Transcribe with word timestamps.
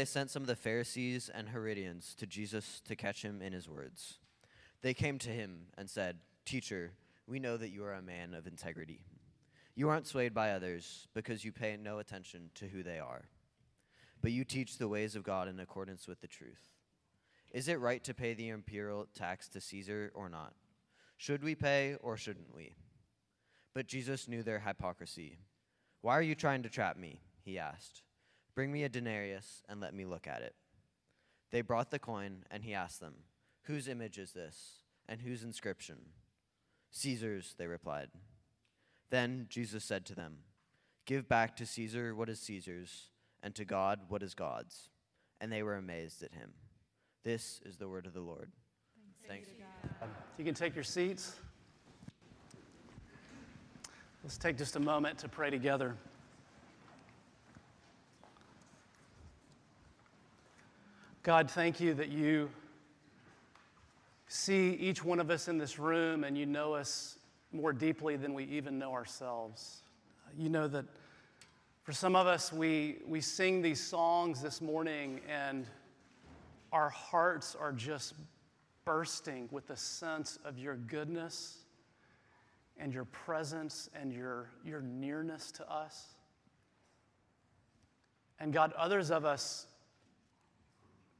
they 0.00 0.06
sent 0.06 0.30
some 0.30 0.42
of 0.42 0.46
the 0.46 0.56
Pharisees 0.56 1.28
and 1.28 1.50
Herodians 1.50 2.14
to 2.14 2.26
Jesus 2.26 2.80
to 2.86 2.96
catch 2.96 3.20
him 3.20 3.42
in 3.42 3.52
his 3.52 3.68
words. 3.68 4.14
They 4.80 4.94
came 4.94 5.18
to 5.18 5.28
him 5.28 5.66
and 5.76 5.90
said, 5.90 6.20
Teacher, 6.46 6.92
we 7.26 7.38
know 7.38 7.58
that 7.58 7.68
you 7.68 7.84
are 7.84 7.92
a 7.92 8.00
man 8.00 8.32
of 8.32 8.46
integrity. 8.46 9.02
You 9.74 9.90
aren't 9.90 10.06
swayed 10.06 10.32
by 10.32 10.52
others 10.52 11.06
because 11.12 11.44
you 11.44 11.52
pay 11.52 11.76
no 11.76 11.98
attention 11.98 12.48
to 12.54 12.64
who 12.68 12.82
they 12.82 12.98
are, 12.98 13.28
but 14.22 14.32
you 14.32 14.42
teach 14.42 14.78
the 14.78 14.88
ways 14.88 15.16
of 15.16 15.22
God 15.22 15.48
in 15.48 15.60
accordance 15.60 16.08
with 16.08 16.22
the 16.22 16.26
truth. 16.26 16.70
Is 17.52 17.68
it 17.68 17.78
right 17.78 18.02
to 18.04 18.14
pay 18.14 18.32
the 18.32 18.48
imperial 18.48 19.06
tax 19.14 19.48
to 19.48 19.60
Caesar 19.60 20.12
or 20.14 20.30
not? 20.30 20.54
Should 21.18 21.44
we 21.44 21.54
pay 21.54 21.96
or 22.00 22.16
shouldn't 22.16 22.56
we? 22.56 22.72
But 23.74 23.86
Jesus 23.86 24.28
knew 24.28 24.42
their 24.42 24.60
hypocrisy. 24.60 25.36
Why 26.00 26.14
are 26.16 26.22
you 26.22 26.34
trying 26.34 26.62
to 26.62 26.70
trap 26.70 26.96
me? 26.96 27.20
He 27.42 27.58
asked. 27.58 28.00
Bring 28.54 28.72
me 28.72 28.84
a 28.84 28.88
denarius 28.88 29.62
and 29.68 29.80
let 29.80 29.94
me 29.94 30.04
look 30.04 30.26
at 30.26 30.42
it. 30.42 30.54
They 31.50 31.62
brought 31.62 31.90
the 31.90 31.98
coin, 31.98 32.44
and 32.50 32.62
he 32.62 32.74
asked 32.74 33.00
them, 33.00 33.14
Whose 33.62 33.88
image 33.88 34.18
is 34.18 34.32
this, 34.32 34.84
and 35.08 35.20
whose 35.20 35.42
inscription? 35.42 35.96
Caesar's, 36.92 37.54
they 37.58 37.66
replied. 37.66 38.08
Then 39.10 39.46
Jesus 39.48 39.84
said 39.84 40.06
to 40.06 40.14
them, 40.14 40.38
Give 41.06 41.28
back 41.28 41.56
to 41.56 41.66
Caesar 41.66 42.14
what 42.14 42.28
is 42.28 42.38
Caesar's, 42.40 43.10
and 43.42 43.54
to 43.56 43.64
God 43.64 44.00
what 44.08 44.22
is 44.22 44.34
God's. 44.34 44.90
And 45.40 45.50
they 45.50 45.62
were 45.62 45.76
amazed 45.76 46.22
at 46.22 46.34
him. 46.34 46.52
This 47.24 47.60
is 47.64 47.76
the 47.76 47.88
word 47.88 48.06
of 48.06 48.14
the 48.14 48.20
Lord. 48.20 48.52
Thanks. 49.26 49.48
Um, 50.02 50.08
you 50.38 50.44
can 50.44 50.54
take 50.54 50.74
your 50.74 50.84
seats. 50.84 51.36
Let's 54.22 54.36
take 54.36 54.58
just 54.58 54.76
a 54.76 54.80
moment 54.80 55.18
to 55.18 55.28
pray 55.28 55.50
together. 55.50 55.96
God, 61.22 61.50
thank 61.50 61.80
you 61.80 61.92
that 61.94 62.08
you 62.08 62.48
see 64.26 64.70
each 64.70 65.04
one 65.04 65.20
of 65.20 65.28
us 65.28 65.48
in 65.48 65.58
this 65.58 65.78
room 65.78 66.24
and 66.24 66.38
you 66.38 66.46
know 66.46 66.72
us 66.72 67.18
more 67.52 67.74
deeply 67.74 68.16
than 68.16 68.32
we 68.32 68.44
even 68.44 68.78
know 68.78 68.92
ourselves. 68.92 69.82
You 70.38 70.48
know 70.48 70.66
that 70.68 70.86
for 71.82 71.92
some 71.92 72.16
of 72.16 72.26
us, 72.26 72.54
we, 72.54 73.00
we 73.06 73.20
sing 73.20 73.60
these 73.60 73.82
songs 73.82 74.40
this 74.40 74.62
morning 74.62 75.20
and 75.28 75.66
our 76.72 76.88
hearts 76.88 77.54
are 77.54 77.72
just 77.72 78.14
bursting 78.86 79.46
with 79.50 79.66
the 79.66 79.76
sense 79.76 80.38
of 80.42 80.58
your 80.58 80.76
goodness 80.76 81.58
and 82.78 82.94
your 82.94 83.04
presence 83.04 83.90
and 83.94 84.10
your, 84.10 84.48
your 84.64 84.80
nearness 84.80 85.52
to 85.52 85.70
us. 85.70 86.14
And 88.38 88.54
God, 88.54 88.72
others 88.72 89.10
of 89.10 89.26
us, 89.26 89.66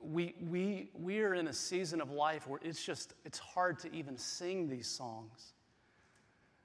we, 0.02 0.34
we, 0.48 0.90
we 0.94 1.20
are 1.20 1.34
in 1.34 1.48
a 1.48 1.52
season 1.52 2.00
of 2.00 2.10
life 2.10 2.46
where 2.46 2.60
it's 2.62 2.84
just, 2.84 3.14
it's 3.24 3.38
hard 3.38 3.78
to 3.80 3.92
even 3.94 4.16
sing 4.16 4.68
these 4.68 4.86
songs 4.86 5.52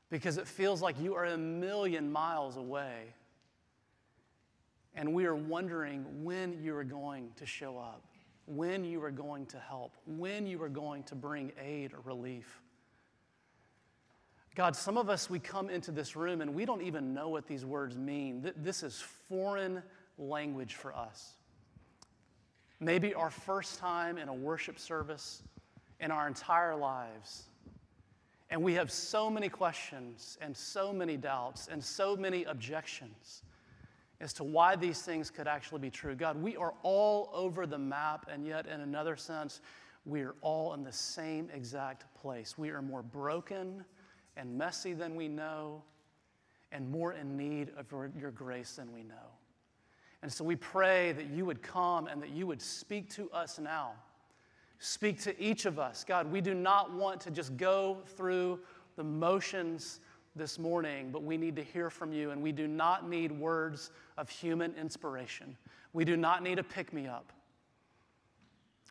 because 0.10 0.38
it 0.38 0.48
feels 0.48 0.82
like 0.82 1.00
you 1.00 1.16
are 1.16 1.26
a 1.26 1.38
million 1.38 2.12
miles 2.12 2.58
away. 2.58 3.14
And 4.96 5.14
we 5.14 5.26
are 5.26 5.36
wondering 5.36 6.06
when 6.24 6.62
you 6.64 6.76
are 6.76 6.84
going 6.84 7.32
to 7.36 7.46
show 7.46 7.78
up, 7.78 8.04
when 8.46 8.86
you 8.86 9.04
are 9.04 9.12
going 9.12 9.46
to 9.48 9.60
help, 9.60 9.98
when 10.06 10.48
you 10.48 10.62
are 10.64 10.70
going 10.70 11.04
to 11.04 11.16
bring 11.16 11.52
aid 11.62 11.94
or 11.94 12.00
relief. 12.06 12.62
God, 14.56 14.74
some 14.74 14.98
of 14.98 15.10
us, 15.10 15.30
we 15.30 15.38
come 15.38 15.70
into 15.70 15.92
this 15.92 16.16
room 16.16 16.40
and 16.40 16.54
we 16.56 16.64
don't 16.64 16.82
even 16.82 17.14
know 17.14 17.28
what 17.28 17.46
these 17.46 17.66
words 17.66 17.98
mean. 17.98 18.54
This 18.56 18.84
is 18.84 19.04
foreign 19.28 19.84
language 20.18 20.76
for 20.76 20.96
us. 20.96 21.34
Maybe 22.80 23.14
our 23.14 23.30
first 23.30 23.80
time 23.80 24.18
in 24.18 24.28
a 24.28 24.34
worship 24.34 24.80
service 24.80 25.42
in 26.00 26.12
our 26.12 26.28
entire 26.28 26.76
lives. 26.76 27.44
And 28.50 28.62
we 28.62 28.74
have 28.74 28.92
so 28.92 29.30
many 29.30 29.50
questions 29.50 30.38
and 30.42 30.56
so 30.56 30.94
many 30.94 31.18
doubts 31.18 31.68
and 31.68 31.84
so 31.84 32.16
many 32.16 32.44
objections 32.44 33.44
as 34.22 34.34
to 34.34 34.44
why 34.44 34.76
these 34.76 35.02
things 35.02 35.30
could 35.30 35.48
actually 35.48 35.80
be 35.80 35.90
true. 35.90 36.16
God, 36.16 36.42
we 36.42 36.56
are 36.56 36.74
all 36.84 37.30
over 37.34 37.66
the 37.68 37.78
map, 37.78 38.28
and 38.32 38.46
yet, 38.46 38.66
in 38.66 38.82
another 38.82 39.16
sense, 39.16 39.62
we 40.06 40.22
are 40.22 40.36
all 40.42 40.74
in 40.74 40.84
the 40.84 40.92
same 40.92 41.50
exact 41.54 42.06
place. 42.16 42.58
We 42.58 42.70
are 42.70 42.82
more 42.82 43.04
broken 43.04 43.84
and 44.38 44.58
messy 44.58 44.94
than 44.94 45.16
we 45.16 45.28
know, 45.28 45.84
and 46.72 46.90
more 46.90 47.14
in 47.14 47.36
need 47.36 47.72
of 47.78 47.92
your 48.20 48.32
grace 48.32 48.76
than 48.76 48.94
we 48.94 49.04
know. 49.04 49.35
And 50.26 50.34
so 50.34 50.44
we 50.44 50.56
pray 50.56 51.12
that 51.12 51.28
you 51.28 51.46
would 51.46 51.62
come 51.62 52.08
and 52.08 52.20
that 52.24 52.32
you 52.32 52.48
would 52.48 52.60
speak 52.60 53.12
to 53.12 53.30
us 53.30 53.60
now. 53.60 53.92
Speak 54.80 55.22
to 55.22 55.40
each 55.40 55.68
of 55.68 55.78
us. 55.78 56.04
God, 56.04 56.32
we 56.32 56.42
do 56.42 56.56
not 56.56 56.92
want 56.92 57.22
to 57.22 57.30
just 57.30 57.56
go 57.58 58.00
through 58.08 58.60
the 58.96 59.04
motions 59.04 60.00
this 60.36 60.58
morning, 60.58 61.12
but 61.12 61.22
we 61.22 61.38
need 61.38 61.56
to 61.58 61.62
hear 61.62 61.92
from 61.92 62.12
you, 62.12 62.32
and 62.32 62.42
we 62.42 62.52
do 62.52 62.66
not 62.66 63.08
need 63.08 63.32
words 63.32 63.92
of 64.18 64.28
human 64.28 64.74
inspiration. 64.82 65.56
We 65.94 66.06
do 66.06 66.18
not 66.18 66.42
need 66.42 66.58
a 66.58 66.64
pick 66.64 66.92
me 66.92 67.06
up. 67.06 67.32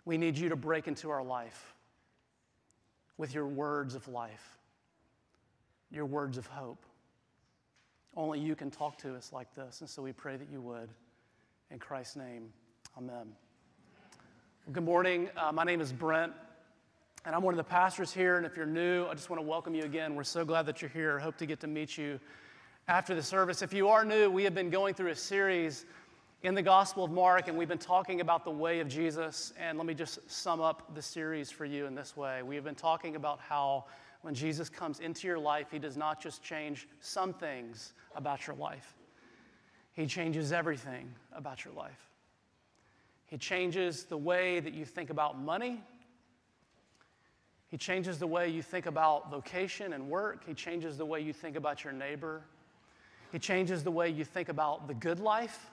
We 0.04 0.16
need 0.16 0.38
you 0.38 0.48
to 0.50 0.56
break 0.56 0.86
into 0.86 1.10
our 1.10 1.24
life 1.24 1.74
with 3.18 3.34
your 3.34 3.48
words 3.48 3.96
of 3.96 4.06
life, 4.06 4.56
your 5.90 6.06
words 6.06 6.38
of 6.38 6.46
hope. 6.46 6.86
Only 8.16 8.38
you 8.38 8.54
can 8.54 8.70
talk 8.70 8.98
to 8.98 9.16
us 9.16 9.32
like 9.32 9.52
this, 9.56 9.80
and 9.80 9.90
so 9.90 10.00
we 10.00 10.12
pray 10.12 10.36
that 10.36 10.48
you 10.48 10.60
would. 10.60 10.90
In 11.74 11.80
Christ's 11.80 12.14
name, 12.14 12.52
amen. 12.96 13.32
Good 14.70 14.84
morning. 14.84 15.28
Uh, 15.36 15.50
my 15.50 15.64
name 15.64 15.80
is 15.80 15.92
Brent, 15.92 16.32
and 17.24 17.34
I'm 17.34 17.42
one 17.42 17.52
of 17.52 17.58
the 17.58 17.64
pastors 17.64 18.12
here. 18.12 18.36
And 18.36 18.46
if 18.46 18.56
you're 18.56 18.64
new, 18.64 19.06
I 19.06 19.14
just 19.14 19.28
want 19.28 19.42
to 19.42 19.44
welcome 19.48 19.74
you 19.74 19.82
again. 19.82 20.14
We're 20.14 20.22
so 20.22 20.44
glad 20.44 20.66
that 20.66 20.80
you're 20.80 20.88
here. 20.88 21.18
Hope 21.18 21.36
to 21.38 21.46
get 21.46 21.58
to 21.62 21.66
meet 21.66 21.98
you 21.98 22.20
after 22.86 23.12
the 23.16 23.22
service. 23.24 23.60
If 23.60 23.72
you 23.72 23.88
are 23.88 24.04
new, 24.04 24.30
we 24.30 24.44
have 24.44 24.54
been 24.54 24.70
going 24.70 24.94
through 24.94 25.10
a 25.10 25.16
series 25.16 25.84
in 26.44 26.54
the 26.54 26.62
Gospel 26.62 27.02
of 27.02 27.10
Mark, 27.10 27.48
and 27.48 27.58
we've 27.58 27.66
been 27.66 27.76
talking 27.76 28.20
about 28.20 28.44
the 28.44 28.52
way 28.52 28.78
of 28.78 28.86
Jesus. 28.86 29.52
And 29.58 29.76
let 29.76 29.84
me 29.88 29.94
just 29.94 30.30
sum 30.30 30.60
up 30.60 30.94
the 30.94 31.02
series 31.02 31.50
for 31.50 31.64
you 31.64 31.86
in 31.86 31.96
this 31.96 32.16
way. 32.16 32.44
We 32.44 32.54
have 32.54 32.62
been 32.62 32.76
talking 32.76 33.16
about 33.16 33.40
how 33.40 33.86
when 34.22 34.32
Jesus 34.32 34.68
comes 34.68 35.00
into 35.00 35.26
your 35.26 35.40
life, 35.40 35.72
he 35.72 35.80
does 35.80 35.96
not 35.96 36.22
just 36.22 36.40
change 36.40 36.86
some 37.00 37.34
things 37.34 37.94
about 38.14 38.46
your 38.46 38.54
life. 38.54 38.94
He 39.94 40.06
changes 40.06 40.52
everything 40.52 41.14
about 41.32 41.64
your 41.64 41.72
life. 41.74 42.10
He 43.26 43.38
changes 43.38 44.04
the 44.04 44.18
way 44.18 44.60
that 44.60 44.74
you 44.74 44.84
think 44.84 45.10
about 45.10 45.38
money. 45.38 45.82
He 47.68 47.78
changes 47.78 48.18
the 48.18 48.26
way 48.26 48.48
you 48.48 48.62
think 48.62 48.86
about 48.86 49.30
vocation 49.30 49.92
and 49.92 50.08
work. 50.08 50.46
He 50.46 50.54
changes 50.54 50.98
the 50.98 51.06
way 51.06 51.20
you 51.20 51.32
think 51.32 51.56
about 51.56 51.82
your 51.82 51.92
neighbor. 51.92 52.42
He 53.32 53.38
changes 53.38 53.82
the 53.82 53.90
way 53.90 54.10
you 54.10 54.24
think 54.24 54.48
about 54.48 54.86
the 54.86 54.94
good 54.94 55.18
life. 55.18 55.70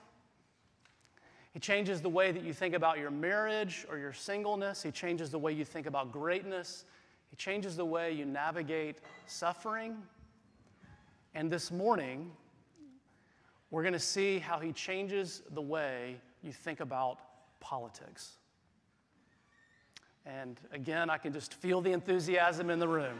He 1.52 1.60
changes 1.60 2.00
the 2.00 2.08
way 2.08 2.32
that 2.32 2.42
you 2.42 2.52
think 2.52 2.74
about 2.74 2.98
your 2.98 3.10
marriage 3.10 3.86
or 3.90 3.98
your 3.98 4.12
singleness. 4.12 4.82
He 4.82 4.90
changes 4.90 5.30
the 5.30 5.38
way 5.38 5.52
you 5.52 5.64
think 5.64 5.86
about 5.86 6.10
greatness. 6.10 6.84
He 7.30 7.36
changes 7.36 7.76
the 7.76 7.84
way 7.84 8.12
you 8.12 8.24
navigate 8.24 8.96
suffering. 9.26 9.96
And 11.34 11.50
this 11.50 11.70
morning, 11.70 12.32
we're 13.72 13.82
going 13.82 13.94
to 13.94 13.98
see 13.98 14.38
how 14.38 14.60
he 14.60 14.70
changes 14.70 15.42
the 15.54 15.60
way 15.60 16.20
you 16.42 16.52
think 16.52 16.80
about 16.80 17.18
politics. 17.58 18.36
And 20.26 20.60
again, 20.72 21.08
I 21.08 21.16
can 21.16 21.32
just 21.32 21.54
feel 21.54 21.80
the 21.80 21.90
enthusiasm 21.92 22.68
in 22.68 22.78
the 22.78 22.86
room. 22.86 23.18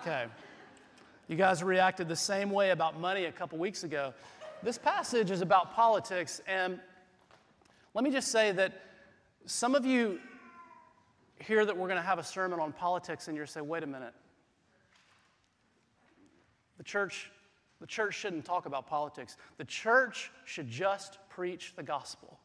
Okay. 0.00 0.26
You 1.26 1.36
guys 1.36 1.62
reacted 1.62 2.06
the 2.06 2.16
same 2.16 2.50
way 2.50 2.70
about 2.70 3.00
money 3.00 3.24
a 3.24 3.32
couple 3.32 3.58
weeks 3.58 3.82
ago. 3.82 4.14
This 4.62 4.78
passage 4.78 5.32
is 5.32 5.40
about 5.40 5.74
politics, 5.74 6.40
and 6.46 6.78
let 7.94 8.04
me 8.04 8.10
just 8.10 8.28
say 8.28 8.52
that 8.52 8.80
some 9.44 9.74
of 9.74 9.84
you 9.84 10.20
hear 11.40 11.66
that 11.66 11.76
we're 11.76 11.88
going 11.88 12.00
to 12.00 12.06
have 12.06 12.20
a 12.20 12.24
sermon 12.24 12.60
on 12.60 12.72
politics, 12.72 13.26
and 13.26 13.36
you're 13.36 13.44
saying, 13.44 13.66
wait 13.66 13.82
a 13.82 13.86
minute. 13.86 14.14
The 16.78 16.84
church 16.84 17.30
The 17.80 17.86
church 17.86 18.14
shouldn't 18.14 18.44
talk 18.44 18.66
about 18.66 18.86
politics. 18.86 19.36
The 19.58 19.64
church 19.64 20.30
should 20.44 20.68
just 20.68 21.18
preach 21.28 21.74
the 21.76 21.82
gospel. 21.82 22.38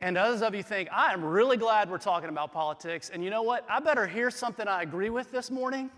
And 0.00 0.16
others 0.16 0.40
of 0.40 0.54
you 0.54 0.62
think, 0.62 0.88
I 0.90 1.12
am 1.12 1.22
really 1.22 1.58
glad 1.58 1.90
we're 1.90 1.98
talking 1.98 2.30
about 2.30 2.52
politics. 2.52 3.10
And 3.10 3.22
you 3.22 3.28
know 3.28 3.42
what? 3.42 3.66
I 3.68 3.80
better 3.80 4.06
hear 4.06 4.30
something 4.30 4.66
I 4.66 4.82
agree 4.82 5.10
with 5.10 5.30
this 5.30 5.50
morning, 5.50 5.90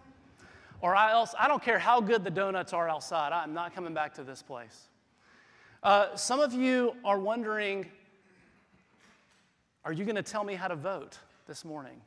or 0.81 0.97
I 0.97 1.13
else 1.13 1.35
I 1.39 1.47
don't 1.47 1.63
care 1.63 1.79
how 1.79 2.01
good 2.01 2.25
the 2.25 2.31
donuts 2.31 2.73
are 2.73 2.89
outside. 2.89 3.33
I'm 3.33 3.55
not 3.55 3.75
coming 3.75 3.95
back 3.95 4.15
to 4.15 4.25
this 4.25 4.43
place. 4.43 4.89
Uh, 5.85 6.17
some 6.17 6.41
of 6.41 6.53
you 6.53 6.95
are 7.05 7.19
wondering, 7.19 7.87
are 9.85 9.93
you 9.93 10.05
going 10.05 10.17
to 10.17 10.23
tell 10.23 10.43
me 10.43 10.55
how 10.55 10.69
to 10.69 10.77
vote 10.77 11.19
this 11.47 11.65
morning? 11.65 12.01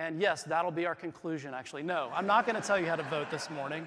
And 0.00 0.18
yes, 0.18 0.44
that'll 0.44 0.70
be 0.70 0.86
our 0.86 0.94
conclusion, 0.94 1.52
actually. 1.52 1.82
No, 1.82 2.10
I'm 2.14 2.26
not 2.26 2.46
going 2.46 2.56
to 2.56 2.66
tell 2.66 2.80
you 2.80 2.86
how 2.86 2.96
to 2.96 3.02
vote 3.02 3.30
this 3.30 3.50
morning. 3.50 3.86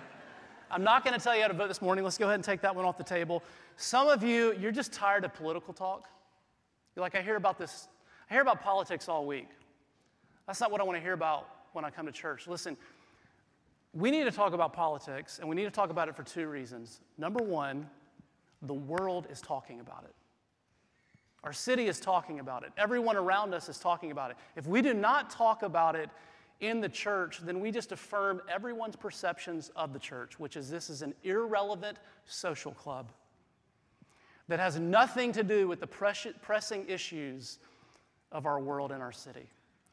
I'm 0.69 0.83
not 0.83 1.03
going 1.03 1.17
to 1.17 1.23
tell 1.23 1.35
you 1.35 1.41
how 1.41 1.47
to 1.47 1.55
vote 1.55 1.69
this 1.69 1.81
morning. 1.81 2.03
Let's 2.03 2.19
go 2.19 2.25
ahead 2.25 2.35
and 2.35 2.43
take 2.43 2.61
that 2.61 2.75
one 2.75 2.85
off 2.85 2.99
the 2.99 3.03
table. 3.03 3.41
Some 3.77 4.07
of 4.07 4.21
you, 4.21 4.53
you're 4.59 4.71
just 4.71 4.93
tired 4.93 5.25
of 5.25 5.33
political 5.33 5.73
talk. 5.73 6.07
You're 6.95 7.01
like, 7.01 7.15
I 7.15 7.23
hear 7.23 7.35
about 7.35 7.57
this, 7.57 7.87
I 8.29 8.33
hear 8.35 8.43
about 8.43 8.61
politics 8.61 9.09
all 9.09 9.25
week. 9.25 9.49
That's 10.45 10.61
not 10.61 10.69
what 10.69 10.81
I 10.81 10.83
want 10.83 10.97
to 10.97 11.01
hear 11.01 11.13
about 11.13 11.47
when 11.71 11.83
I 11.83 11.89
come 11.89 12.05
to 12.05 12.11
church. 12.11 12.47
Listen, 12.47 12.77
we 13.95 14.11
need 14.11 14.25
to 14.25 14.31
talk 14.31 14.53
about 14.53 14.71
politics, 14.71 15.39
and 15.39 15.49
we 15.49 15.55
need 15.55 15.65
to 15.65 15.71
talk 15.71 15.89
about 15.89 16.09
it 16.09 16.15
for 16.15 16.21
two 16.21 16.45
reasons. 16.45 17.01
Number 17.17 17.43
one, 17.43 17.89
the 18.61 18.75
world 18.75 19.25
is 19.31 19.41
talking 19.41 19.79
about 19.79 20.03
it. 20.03 20.13
Our 21.43 21.53
city 21.53 21.87
is 21.87 21.99
talking 21.99 22.39
about 22.39 22.63
it. 22.63 22.71
Everyone 22.77 23.17
around 23.17 23.53
us 23.53 23.67
is 23.67 23.77
talking 23.77 24.11
about 24.11 24.31
it. 24.31 24.37
If 24.55 24.65
we 24.65 24.81
do 24.81 24.93
not 24.93 25.29
talk 25.29 25.63
about 25.63 25.95
it 25.95 26.09
in 26.61 26.79
the 26.79 26.87
church, 26.87 27.39
then 27.43 27.59
we 27.59 27.71
just 27.71 27.91
affirm 27.91 28.41
everyone's 28.49 28.95
perceptions 28.95 29.69
of 29.75 29.91
the 29.91 29.99
church, 29.99 30.39
which 30.39 30.55
is 30.55 30.69
this 30.69 30.89
is 30.89 31.01
an 31.01 31.13
irrelevant 31.23 31.97
social 32.25 32.71
club 32.71 33.11
that 34.47 34.59
has 34.59 34.79
nothing 34.79 35.31
to 35.33 35.43
do 35.43 35.67
with 35.67 35.79
the 35.79 35.87
pressing 35.87 36.85
issues 36.87 37.59
of 38.31 38.45
our 38.45 38.59
world 38.59 38.91
and 38.91 39.01
our 39.01 39.11
city. 39.11 39.47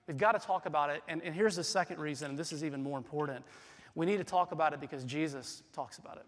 We've 0.06 0.18
got 0.18 0.32
to 0.32 0.44
talk 0.44 0.66
about 0.66 0.90
it. 0.90 1.02
And, 1.08 1.22
and 1.22 1.34
here's 1.34 1.56
the 1.56 1.64
second 1.64 2.00
reason, 2.00 2.30
and 2.30 2.38
this 2.38 2.52
is 2.52 2.64
even 2.64 2.82
more 2.82 2.98
important. 2.98 3.44
We 3.94 4.06
need 4.06 4.16
to 4.18 4.24
talk 4.24 4.52
about 4.52 4.72
it 4.72 4.80
because 4.80 5.04
Jesus 5.04 5.62
talks 5.72 5.98
about 5.98 6.16
it. 6.16 6.26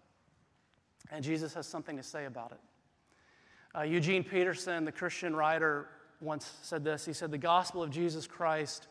And 1.11 1.23
Jesus 1.23 1.53
has 1.53 1.67
something 1.67 1.97
to 1.97 2.03
say 2.03 2.25
about 2.25 2.51
it. 2.51 2.59
Uh, 3.75 3.81
Eugene 3.81 4.23
Peterson, 4.23 4.85
the 4.85 4.91
Christian 4.91 5.35
writer, 5.35 5.87
once 6.21 6.51
said 6.61 6.83
this. 6.83 7.05
He 7.05 7.13
said, 7.13 7.31
The 7.31 7.37
gospel 7.37 7.81
of 7.81 7.89
Jesus 7.89 8.27
Christ 8.27 8.87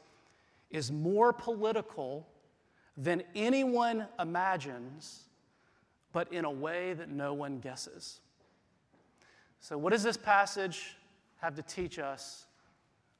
is 0.70 0.90
more 0.90 1.32
political 1.32 2.26
than 2.96 3.22
anyone 3.34 4.06
imagines, 4.18 5.24
but 6.12 6.32
in 6.32 6.44
a 6.44 6.50
way 6.50 6.94
that 6.94 7.08
no 7.08 7.32
one 7.32 7.58
guesses. 7.58 8.20
So, 9.60 9.78
what 9.78 9.92
does 9.92 10.02
this 10.02 10.16
passage 10.16 10.96
have 11.40 11.54
to 11.54 11.62
teach 11.62 11.98
us 12.00 12.46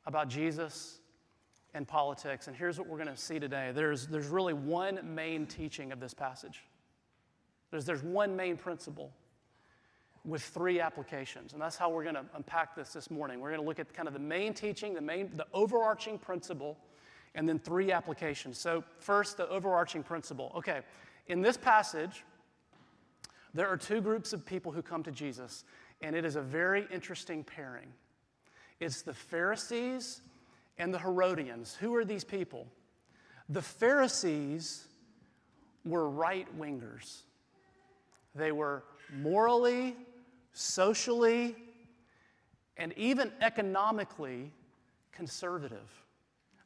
about 0.04 0.28
Jesus 0.28 0.98
and 1.74 1.86
politics? 1.86 2.48
And 2.48 2.56
here's 2.56 2.78
what 2.78 2.88
we're 2.88 2.98
going 2.98 3.08
to 3.08 3.16
see 3.16 3.38
today 3.38 3.70
there's, 3.72 4.08
there's 4.08 4.26
really 4.26 4.54
one 4.54 4.98
main 5.14 5.46
teaching 5.46 5.92
of 5.92 6.00
this 6.00 6.12
passage, 6.12 6.64
there's, 7.70 7.84
there's 7.84 8.02
one 8.02 8.34
main 8.34 8.56
principle 8.56 9.12
with 10.24 10.42
three 10.42 10.80
applications. 10.80 11.52
And 11.52 11.60
that's 11.60 11.76
how 11.76 11.90
we're 11.90 12.04
going 12.04 12.14
to 12.14 12.24
unpack 12.34 12.76
this 12.76 12.92
this 12.92 13.10
morning. 13.10 13.40
We're 13.40 13.50
going 13.50 13.60
to 13.60 13.66
look 13.66 13.80
at 13.80 13.92
kind 13.92 14.06
of 14.06 14.14
the 14.14 14.20
main 14.20 14.54
teaching, 14.54 14.94
the 14.94 15.00
main 15.00 15.30
the 15.34 15.46
overarching 15.52 16.18
principle, 16.18 16.78
and 17.34 17.48
then 17.48 17.58
three 17.58 17.90
applications. 17.90 18.58
So, 18.58 18.84
first, 18.98 19.36
the 19.36 19.48
overarching 19.48 20.02
principle. 20.02 20.52
Okay, 20.56 20.80
in 21.26 21.40
this 21.40 21.56
passage, 21.56 22.24
there 23.54 23.68
are 23.68 23.76
two 23.76 24.00
groups 24.00 24.32
of 24.32 24.46
people 24.46 24.72
who 24.72 24.82
come 24.82 25.02
to 25.02 25.10
Jesus, 25.10 25.64
and 26.00 26.14
it 26.14 26.24
is 26.24 26.36
a 26.36 26.42
very 26.42 26.86
interesting 26.92 27.42
pairing. 27.42 27.92
It's 28.80 29.02
the 29.02 29.14
Pharisees 29.14 30.20
and 30.78 30.92
the 30.92 30.98
Herodians. 30.98 31.74
Who 31.74 31.94
are 31.94 32.04
these 32.04 32.24
people? 32.24 32.66
The 33.48 33.62
Pharisees 33.62 34.86
were 35.84 36.08
right 36.08 36.46
wingers. 36.58 37.22
They 38.34 38.52
were 38.52 38.84
morally 39.12 39.96
socially, 40.52 41.56
and 42.76 42.92
even 42.96 43.32
economically 43.40 44.52
conservative. 45.12 45.90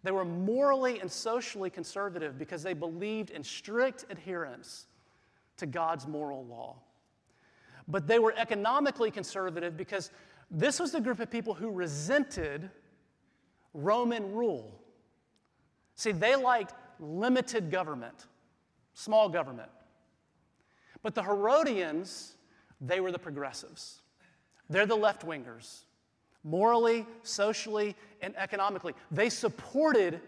They 0.02 0.12
were 0.12 0.24
morally 0.24 1.00
and 1.00 1.10
socially 1.10 1.68
conservative 1.68 2.38
because 2.38 2.62
they 2.62 2.74
believed 2.74 3.30
in 3.30 3.42
strict 3.42 4.04
adherence 4.08 4.86
to 5.56 5.66
God's 5.66 6.06
moral 6.06 6.44
law. 6.46 6.76
But 7.88 8.06
they 8.06 8.18
were 8.18 8.34
economically 8.36 9.10
conservative 9.10 9.76
because 9.76 10.10
this 10.50 10.78
was 10.78 10.92
the 10.92 11.00
group 11.00 11.18
of 11.20 11.30
people 11.30 11.54
who 11.54 11.70
resented 11.70 12.70
Roman 13.74 14.32
rule. 14.32 14.80
See, 15.96 16.12
they 16.12 16.36
liked 16.36 16.74
limited 17.00 17.70
government, 17.70 18.26
small 18.94 19.28
government. 19.28 19.70
But 21.02 21.14
the 21.14 21.22
Herodians 21.22 22.35
they 22.81 23.00
were 23.00 23.12
the 23.12 23.19
progressives. 23.19 24.00
They're 24.69 24.87
the 24.87 24.96
left 24.96 25.25
wingers, 25.25 25.82
morally, 26.44 27.06
socially, 27.23 27.94
and 28.20 28.37
economically. 28.37 28.94
They 29.11 29.31
supported 29.31 30.20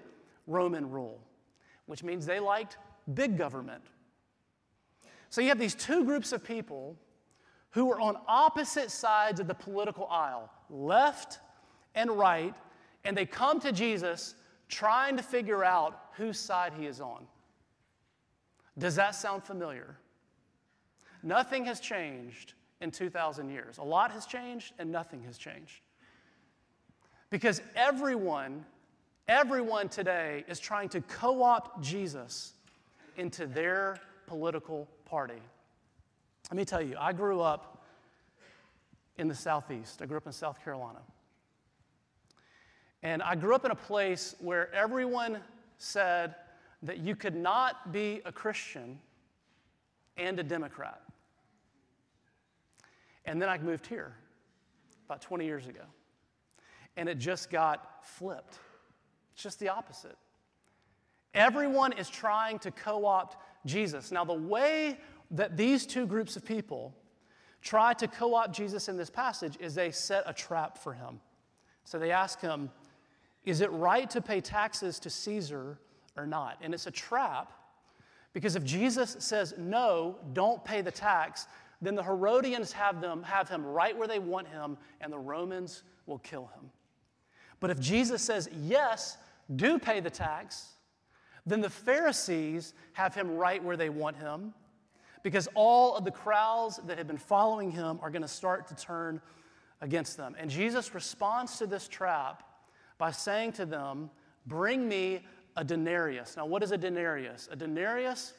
Roman 0.47 0.91
rule, 0.91 1.21
which 1.87 2.03
means 2.03 2.25
they 2.25 2.41
liked 2.41 2.79
big 3.15 3.37
government. 3.37 3.83
So 5.31 5.41
you 5.41 5.49
have 5.49 5.59
these 5.59 5.75
two 5.75 6.05
groups 6.05 6.33
of 6.33 6.43
people 6.43 6.97
who 7.71 7.87
were 7.87 8.00
on 8.00 8.17
opposite 8.27 8.91
sides 8.91 9.41
of 9.41 9.47
the 9.47 9.55
political 9.55 10.06
aisle, 10.06 10.50
left 10.71 11.39
and 11.95 12.11
right, 12.11 12.55
and 13.05 13.17
they 13.17 13.27
come 13.27 13.61
to 13.61 13.73
Jesus 13.73 14.35
trying 14.69 15.17
to 15.17 15.23
figure 15.23 15.65
out 15.65 16.00
whose 16.17 16.39
side 16.39 16.73
he 16.79 16.87
is 16.87 17.00
on. 17.00 17.27
Does 18.79 18.95
that 18.97 19.15
sound 19.15 19.45
familiar? 19.45 19.99
Nothing 21.23 21.65
has 21.65 21.81
changed 21.81 22.55
in 22.81 22.91
2,000 22.91 23.50
years. 23.50 23.79
A 23.79 23.82
lot 23.82 24.12
has 24.12 24.26
changed, 24.26 24.73
and 24.79 24.91
nothing 24.91 25.23
has 25.25 25.37
changed. 25.37 25.81
Because 27.31 27.61
everyone, 27.75 28.65
everyone 29.26 29.88
today 29.88 30.44
is 30.49 30.59
trying 30.61 30.88
to 30.91 31.00
co 31.03 31.43
opt 31.43 31.82
Jesus 31.82 32.53
into 33.17 33.47
their 33.47 33.99
political 34.26 34.88
party. 35.05 35.42
Let 36.50 36.57
me 36.57 36.64
tell 36.64 36.81
you, 36.81 36.97
I 36.99 37.12
grew 37.12 37.40
up 37.40 37.85
in 39.19 39.28
the 39.28 39.35
Southeast. 39.35 40.00
I 40.00 40.07
grew 40.07 40.16
up 40.16 40.26
in 40.26 40.33
South 40.33 40.62
Carolina. 40.64 41.00
And 43.02 43.23
I 43.23 43.35
grew 43.35 43.54
up 43.54 43.64
in 43.64 43.71
a 43.71 43.76
place 43.76 44.35
where 44.38 44.73
everyone 44.75 45.38
said 45.78 46.35
that 46.83 46.99
you 46.99 47.14
could 47.14 47.35
not 47.35 47.92
be 47.92 48.23
a 48.25 48.33
Christian 48.33 48.99
and 50.16 50.38
a 50.38 50.42
Democrat. 50.42 51.00
And 53.28 53.40
then 53.42 53.50
I 53.50 53.58
moved 53.58 53.87
here 53.87 54.14
about 55.04 55.20
20 55.20 55.44
years 55.44 55.66
ago. 55.66 55.82
And 56.97 57.11
it 57.11 57.18
just 57.18 57.50
got 57.50 58.04
flipped. 58.04 58.58
It's 59.35 59.42
just 59.42 59.61
the 59.61 59.68
opposite. 59.68 60.16
Everyone 61.35 61.92
is 61.92 62.08
trying 62.08 62.58
to 62.61 62.70
co 62.70 63.04
opt 63.04 63.37
Jesus. 63.66 64.11
Now, 64.11 64.25
the 64.25 64.32
way 64.32 64.99
that 65.32 65.58
these 65.58 65.85
two 65.85 66.06
groups 66.06 66.37
of 66.37 66.44
people 66.44 66.94
try 67.61 67.92
to 67.94 68.08
co 68.08 68.35
opt 68.35 68.56
Jesus 68.56 68.88
in 68.88 68.97
this 68.97 69.11
passage 69.11 69.58
is 69.61 69.75
they 69.75 69.90
set 69.90 70.25
a 70.26 70.32
trap 70.32 70.78
for 70.78 70.94
him. 70.94 71.20
So 71.85 71.99
they 71.99 72.11
ask 72.11 72.40
him, 72.40 72.70
Is 73.44 73.61
it 73.61 73.70
right 73.73 74.08
to 74.11 74.23
pay 74.23 74.40
taxes 74.40 74.99
to 75.00 75.11
Caesar 75.11 75.78
or 76.16 76.26
not? 76.26 76.56
And 76.62 76.73
it's 76.73 76.87
a 76.87 76.90
trap 76.90 77.52
because 78.32 78.56
if 78.56 78.64
Jesus 78.64 79.16
says, 79.20 79.54
No, 79.58 80.16
don't 80.32 80.64
pay 80.64 80.80
the 80.80 80.90
tax, 80.90 81.47
then 81.80 81.94
the 81.94 82.02
Herodians 82.02 82.73
have, 82.73 83.00
them, 83.00 83.23
have 83.23 83.49
him 83.49 83.64
right 83.64 83.97
where 83.97 84.08
they 84.08 84.18
want 84.18 84.49
him, 84.49 84.76
and 85.00 85.12
the 85.12 85.18
Romans 85.18 85.82
will 86.06 86.18
kill 86.18 86.50
him. 86.54 86.70
But 87.61 87.70
if 87.70 87.78
Jesus 87.78 88.23
says, 88.23 88.49
yes, 88.62 89.16
do 89.54 89.78
pay 89.78 90.00
the 90.00 90.11
tax, 90.11 90.68
then 91.47 91.61
the 91.61 91.70
Pharisees 91.70 92.75
have 92.92 93.14
him 93.14 93.37
right 93.37 93.62
where 93.62 93.76
they 93.76 93.88
want 93.88 94.16
him, 94.16 94.52
because 95.23 95.49
all 95.54 95.97
of 95.97 96.04
the 96.04 96.11
crowds 96.11 96.80
that 96.87 96.99
have 96.99 97.06
been 97.06 97.16
following 97.16 97.70
him 97.70 97.99
are 98.02 98.11
going 98.11 98.23
to 98.23 98.28
start 98.28 98.66
to 98.68 98.75
turn 98.75 99.20
against 99.80 100.16
them. 100.16 100.35
And 100.38 100.50
Jesus 100.50 100.94
responds 100.94 101.58
to 101.58 101.66
this 101.66 101.88
trap 101.88 102.42
by 102.99 103.11
saying 103.11 103.52
to 103.52 103.66
them, 103.66 104.11
Bring 104.47 104.88
me 104.88 105.20
a 105.56 105.64
denarius. 105.64 106.37
Now, 106.37 106.47
what 106.47 106.62
is 106.62 106.73
a 106.73 106.78
denarius? 106.78 107.49
A 107.52 107.56
denarius 107.56 108.32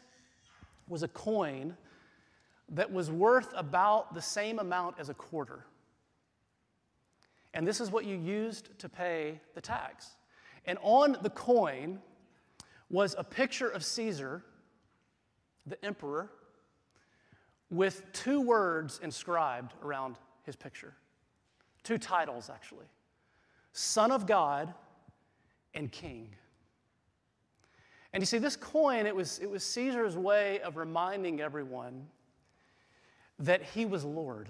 was 0.87 1.03
a 1.03 1.07
coin 1.09 1.77
that 2.71 2.91
was 2.91 3.09
worth 3.09 3.51
about 3.55 4.13
the 4.13 4.21
same 4.21 4.59
amount 4.59 4.95
as 4.99 5.09
a 5.09 5.13
quarter. 5.13 5.65
And 7.53 7.67
this 7.67 7.81
is 7.81 7.89
what 7.91 8.05
you 8.05 8.15
used 8.15 8.77
to 8.79 8.87
pay 8.87 9.39
the 9.55 9.61
tax. 9.61 10.11
And 10.65 10.77
on 10.81 11.17
the 11.21 11.31
coin 11.31 11.99
was 12.89 13.15
a 13.17 13.23
picture 13.23 13.69
of 13.69 13.83
Caesar 13.83 14.43
the 15.69 15.83
emperor, 15.85 16.31
with 17.69 18.03
two 18.11 18.41
words 18.41 18.99
inscribed 19.03 19.73
around 19.83 20.15
his 20.43 20.55
picture. 20.55 20.93
Two 21.83 21.97
titles, 21.97 22.49
actually 22.49 22.85
Son 23.71 24.11
of 24.11 24.25
God 24.25 24.73
and 25.73 25.91
King. 25.91 26.29
And 28.11 28.21
you 28.21 28.25
see, 28.25 28.39
this 28.39 28.55
coin, 28.55 29.05
it 29.05 29.15
was, 29.15 29.37
it 29.39 29.49
was 29.49 29.63
Caesar's 29.63 30.17
way 30.17 30.59
of 30.61 30.77
reminding 30.77 31.41
everyone 31.41 32.07
that 33.39 33.63
he 33.63 33.85
was 33.85 34.03
Lord, 34.03 34.49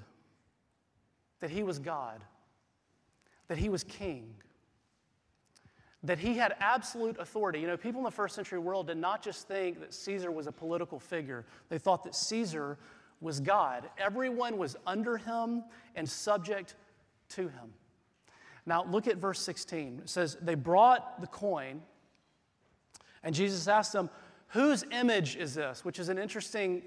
that 1.40 1.50
he 1.50 1.64
was 1.64 1.80
God, 1.80 2.24
that 3.48 3.58
he 3.58 3.70
was 3.70 3.84
King, 3.84 4.34
that 6.04 6.18
he 6.18 6.36
had 6.36 6.56
absolute 6.60 7.18
authority. 7.20 7.60
You 7.60 7.68
know, 7.68 7.78
people 7.78 8.00
in 8.00 8.06
the 8.06 8.12
first 8.12 8.36
century 8.36 8.60
world 8.60 8.88
did 8.88 8.98
not 8.98 9.22
just 9.22 9.48
think 9.48 9.80
that 9.80 9.94
Caesar 9.94 10.32
was 10.32 10.48
a 10.48 10.52
political 10.52 11.00
figure, 11.00 11.46
they 11.70 11.78
thought 11.78 12.04
that 12.04 12.16
Caesar 12.16 12.78
was 13.22 13.40
God. 13.40 13.90
Everyone 13.98 14.58
was 14.58 14.78
under 14.88 15.18
him 15.18 15.64
and 15.96 16.10
subject 16.10 16.76
to 17.30 17.44
him. 17.44 17.74
Now, 18.66 18.86
look 18.86 19.08
at 19.08 19.18
verse 19.18 19.42
16. 19.42 20.02
It 20.04 20.10
says, 20.10 20.38
They 20.42 20.56
brought 20.56 21.20
the 21.20 21.28
coin, 21.28 21.82
and 23.24 23.36
Jesus 23.36 23.68
asked 23.68 23.94
them, 23.94 24.10
Whose 24.50 24.84
image 24.92 25.36
is 25.36 25.54
this? 25.54 25.84
Which 25.86 26.00
is 26.00 26.10
an 26.10 26.18
interesting 26.18 26.84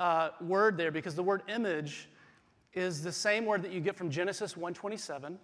uh, 0.00 0.30
word 0.40 0.76
there 0.76 0.90
because 0.90 1.14
the 1.14 1.22
word 1.22 1.42
image 1.48 2.08
is 2.74 3.02
the 3.02 3.12
same 3.12 3.46
word 3.46 3.62
that 3.62 3.70
you 3.70 3.80
get 3.80 3.94
from 3.94 4.10
Genesis 4.10 4.54
1:27, 4.54 5.38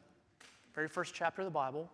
very 0.75 0.89
first 0.89 1.15
chapter 1.15 1.43
of 1.43 1.47
the 1.47 1.53
Bible, 1.53 1.89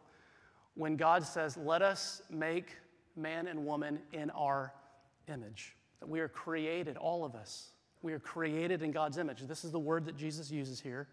when 0.75 0.97
God 0.97 1.25
says, 1.25 1.59
"Let 1.59 1.83
us 1.83 2.23
make 2.31 2.78
man 3.16 3.47
and 3.49 3.66
woman 3.66 4.00
in 4.12 4.31
our 4.31 4.73
image." 5.28 5.76
That 6.00 6.09
we 6.09 6.21
are 6.21 6.28
created, 6.28 6.97
all 6.97 7.25
of 7.25 7.35
us. 7.35 7.73
We 8.00 8.12
are 8.14 8.19
created 8.19 8.83
in 8.83 8.90
God's 8.90 9.19
image. 9.19 9.42
This 9.42 9.64
is 9.64 9.71
the 9.71 9.78
word 9.78 10.07
that 10.07 10.16
Jesus 10.16 10.50
uses 10.50 10.81
here. 10.81 11.09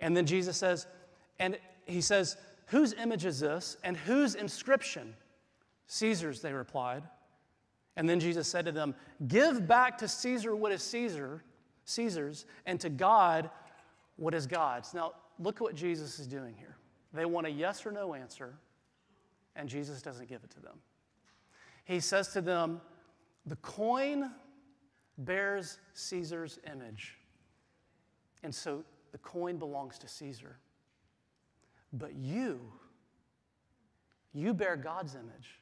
And 0.00 0.16
then 0.16 0.26
Jesus 0.26 0.56
says, 0.56 0.86
and 1.40 1.58
he 1.86 2.00
says, 2.00 2.36
Whose 2.66 2.92
image 2.92 3.24
is 3.24 3.40
this 3.40 3.76
and 3.82 3.96
whose 3.96 4.36
inscription? 4.36 5.16
Caesar's, 5.88 6.40
they 6.40 6.52
replied. 6.52 7.02
And 8.00 8.08
then 8.08 8.18
Jesus 8.18 8.48
said 8.48 8.64
to 8.64 8.72
them, 8.72 8.94
Give 9.28 9.68
back 9.68 9.98
to 9.98 10.08
Caesar 10.08 10.56
what 10.56 10.72
is 10.72 10.82
Caesar, 10.84 11.44
Caesar's, 11.84 12.46
and 12.64 12.80
to 12.80 12.88
God 12.88 13.50
what 14.16 14.32
is 14.32 14.46
God's. 14.46 14.94
Now, 14.94 15.12
look 15.38 15.60
what 15.60 15.74
Jesus 15.74 16.18
is 16.18 16.26
doing 16.26 16.54
here. 16.56 16.78
They 17.12 17.26
want 17.26 17.46
a 17.46 17.50
yes 17.50 17.84
or 17.84 17.92
no 17.92 18.14
answer, 18.14 18.54
and 19.54 19.68
Jesus 19.68 20.00
doesn't 20.00 20.30
give 20.30 20.42
it 20.42 20.48
to 20.52 20.60
them. 20.60 20.78
He 21.84 22.00
says 22.00 22.28
to 22.28 22.40
them, 22.40 22.80
The 23.44 23.56
coin 23.56 24.30
bears 25.18 25.76
Caesar's 25.92 26.58
image. 26.72 27.18
And 28.42 28.54
so 28.54 28.82
the 29.12 29.18
coin 29.18 29.58
belongs 29.58 29.98
to 29.98 30.08
Caesar. 30.08 30.56
But 31.92 32.14
you, 32.14 32.62
you 34.32 34.54
bear 34.54 34.76
God's 34.76 35.16
image. 35.16 35.59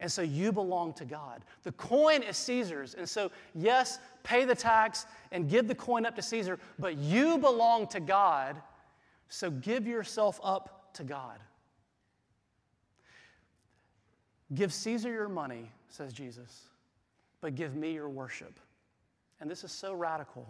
And 0.00 0.10
so 0.10 0.22
you 0.22 0.50
belong 0.50 0.94
to 0.94 1.04
God. 1.04 1.44
The 1.62 1.72
coin 1.72 2.22
is 2.22 2.36
Caesar's. 2.38 2.94
And 2.94 3.08
so, 3.08 3.30
yes, 3.54 3.98
pay 4.22 4.44
the 4.44 4.54
tax 4.54 5.06
and 5.30 5.48
give 5.48 5.68
the 5.68 5.74
coin 5.74 6.06
up 6.06 6.16
to 6.16 6.22
Caesar, 6.22 6.58
but 6.78 6.96
you 6.96 7.38
belong 7.38 7.86
to 7.88 8.00
God. 8.00 8.56
So 9.28 9.50
give 9.50 9.86
yourself 9.86 10.40
up 10.42 10.92
to 10.94 11.04
God. 11.04 11.38
Give 14.54 14.72
Caesar 14.72 15.12
your 15.12 15.28
money, 15.28 15.70
says 15.88 16.12
Jesus 16.12 16.70
but 17.40 17.54
give 17.54 17.74
me 17.74 17.92
your 17.92 18.08
worship. 18.08 18.58
And 19.40 19.50
this 19.50 19.64
is 19.64 19.72
so 19.72 19.94
radical. 19.94 20.46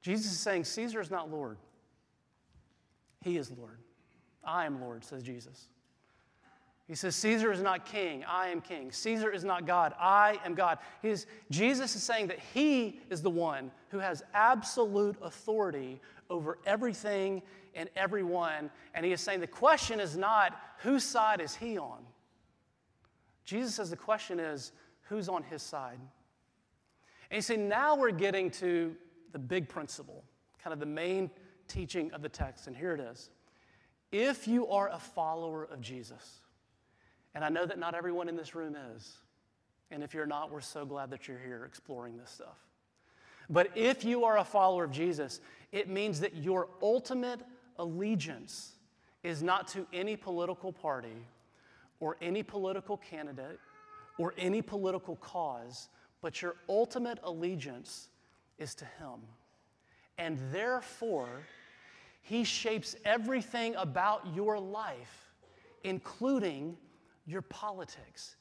Jesus 0.00 0.32
is 0.32 0.38
saying, 0.38 0.64
Caesar 0.64 1.00
is 1.00 1.10
not 1.10 1.30
Lord, 1.30 1.58
he 3.22 3.36
is 3.36 3.50
Lord. 3.50 3.78
I 4.44 4.64
am 4.64 4.80
Lord, 4.80 5.04
says 5.04 5.22
Jesus. 5.22 5.66
He 6.88 6.94
says, 6.94 7.14
Caesar 7.16 7.52
is 7.52 7.60
not 7.60 7.84
king, 7.84 8.24
I 8.26 8.48
am 8.48 8.62
king. 8.62 8.90
Caesar 8.90 9.30
is 9.30 9.44
not 9.44 9.66
God, 9.66 9.92
I 10.00 10.40
am 10.42 10.54
God. 10.54 10.78
Jesus 11.50 11.94
is 11.94 12.02
saying 12.02 12.28
that 12.28 12.38
he 12.54 13.00
is 13.10 13.20
the 13.20 13.30
one 13.30 13.70
who 13.90 13.98
has 13.98 14.22
absolute 14.32 15.16
authority 15.20 16.00
over 16.30 16.58
everything 16.64 17.42
and 17.74 17.90
everyone. 17.94 18.70
And 18.94 19.04
he 19.04 19.12
is 19.12 19.20
saying 19.20 19.40
the 19.40 19.46
question 19.46 20.00
is 20.00 20.16
not 20.16 20.58
whose 20.78 21.04
side 21.04 21.42
is 21.42 21.54
he 21.54 21.76
on? 21.76 21.98
Jesus 23.44 23.74
says 23.74 23.90
the 23.90 23.96
question 23.96 24.40
is, 24.40 24.72
who's 25.02 25.28
on 25.28 25.42
his 25.42 25.62
side. 25.62 25.98
And 27.30 27.36
you 27.36 27.42
see, 27.42 27.56
now 27.56 27.96
we're 27.96 28.10
getting 28.12 28.50
to 28.52 28.96
the 29.32 29.38
big 29.38 29.68
principle, 29.68 30.24
kind 30.62 30.72
of 30.72 30.80
the 30.80 30.86
main 30.86 31.30
teaching 31.66 32.10
of 32.12 32.22
the 32.22 32.28
text, 32.30 32.66
and 32.66 32.74
here 32.74 32.94
it 32.94 33.00
is. 33.00 33.30
If 34.10 34.48
you 34.48 34.68
are 34.68 34.88
a 34.88 34.98
follower 34.98 35.64
of 35.64 35.82
Jesus, 35.82 36.40
and 37.34 37.44
I 37.44 37.48
know 37.48 37.66
that 37.66 37.78
not 37.78 37.94
everyone 37.94 38.28
in 38.28 38.36
this 38.36 38.54
room 38.54 38.76
is, 38.96 39.16
and 39.90 40.02
if 40.02 40.14
you're 40.14 40.26
not, 40.26 40.50
we're 40.50 40.60
so 40.60 40.84
glad 40.84 41.10
that 41.10 41.28
you're 41.28 41.38
here 41.38 41.64
exploring 41.64 42.16
this 42.16 42.30
stuff. 42.30 42.58
But 43.50 43.70
if 43.74 44.04
you 44.04 44.24
are 44.24 44.38
a 44.38 44.44
follower 44.44 44.84
of 44.84 44.90
Jesus, 44.90 45.40
it 45.72 45.88
means 45.88 46.20
that 46.20 46.36
your 46.36 46.68
ultimate 46.82 47.40
allegiance 47.78 48.72
is 49.22 49.42
not 49.42 49.68
to 49.68 49.86
any 49.92 50.16
political 50.16 50.72
party 50.72 51.26
or 52.00 52.16
any 52.20 52.42
political 52.42 52.96
candidate 52.98 53.58
or 54.18 54.34
any 54.36 54.60
political 54.60 55.16
cause, 55.16 55.88
but 56.20 56.42
your 56.42 56.56
ultimate 56.68 57.18
allegiance 57.22 58.08
is 58.58 58.74
to 58.74 58.84
Him. 58.84 59.20
And 60.18 60.38
therefore, 60.52 61.28
He 62.20 62.44
shapes 62.44 62.96
everything 63.04 63.74
about 63.76 64.34
your 64.34 64.58
life, 64.58 65.30
including 65.84 66.76
your 67.28 67.42
politics. 67.42 68.36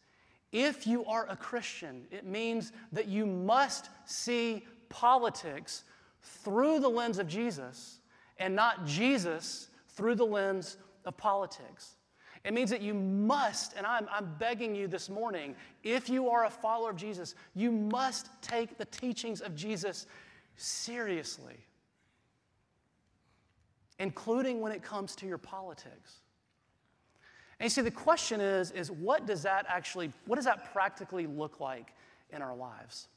If 0.52 0.88
you 0.88 1.04
are 1.06 1.28
a 1.30 1.36
Christian, 1.36 2.08
it 2.10 2.26
means 2.26 2.72
that 2.94 3.08
you 3.08 3.26
must 3.26 3.90
see 4.06 4.66
politics 4.90 5.84
through 6.22 6.80
the 6.80 6.88
lens 6.88 7.20
of 7.20 7.28
Jesus 7.28 8.00
and 8.38 8.56
not 8.56 8.86
Jesus 8.86 9.70
through 9.90 10.16
the 10.16 10.26
lens 10.26 10.78
of 11.06 11.18
politics. 11.18 11.96
It 12.46 12.54
means 12.54 12.70
that 12.70 12.82
you 12.82 12.94
must, 12.94 13.74
and 13.76 13.86
I'm, 13.86 14.08
I'm 14.10 14.34
begging 14.40 14.74
you 14.74 14.88
this 14.88 15.10
morning, 15.10 15.54
if 15.84 16.08
you 16.08 16.30
are 16.30 16.46
a 16.46 16.50
follower 16.50 16.92
of 16.92 16.96
Jesus, 16.96 17.36
you 17.56 17.72
must 17.72 18.30
take 18.42 18.78
the 18.78 18.86
teachings 18.86 19.42
of 19.42 19.54
Jesus 19.54 20.06
seriously, 20.56 21.58
including 24.00 24.62
when 24.62 24.72
it 24.72 24.82
comes 24.82 25.14
to 25.18 25.28
your 25.28 25.38
politics. 25.38 26.22
And 27.60 27.66
you 27.66 27.70
see, 27.70 27.82
the 27.82 27.92
question 27.92 28.40
is, 28.40 28.72
is 28.72 28.92
what 28.92 29.26
does 29.26 29.44
that 29.44 29.66
actually, 29.68 30.12
what 30.26 30.36
does 30.36 30.46
that 30.46 30.72
practically 30.74 31.26
look 31.26 31.60
like 31.60 31.94
in 32.30 32.42
our 32.42 32.56
lives? 32.56 33.08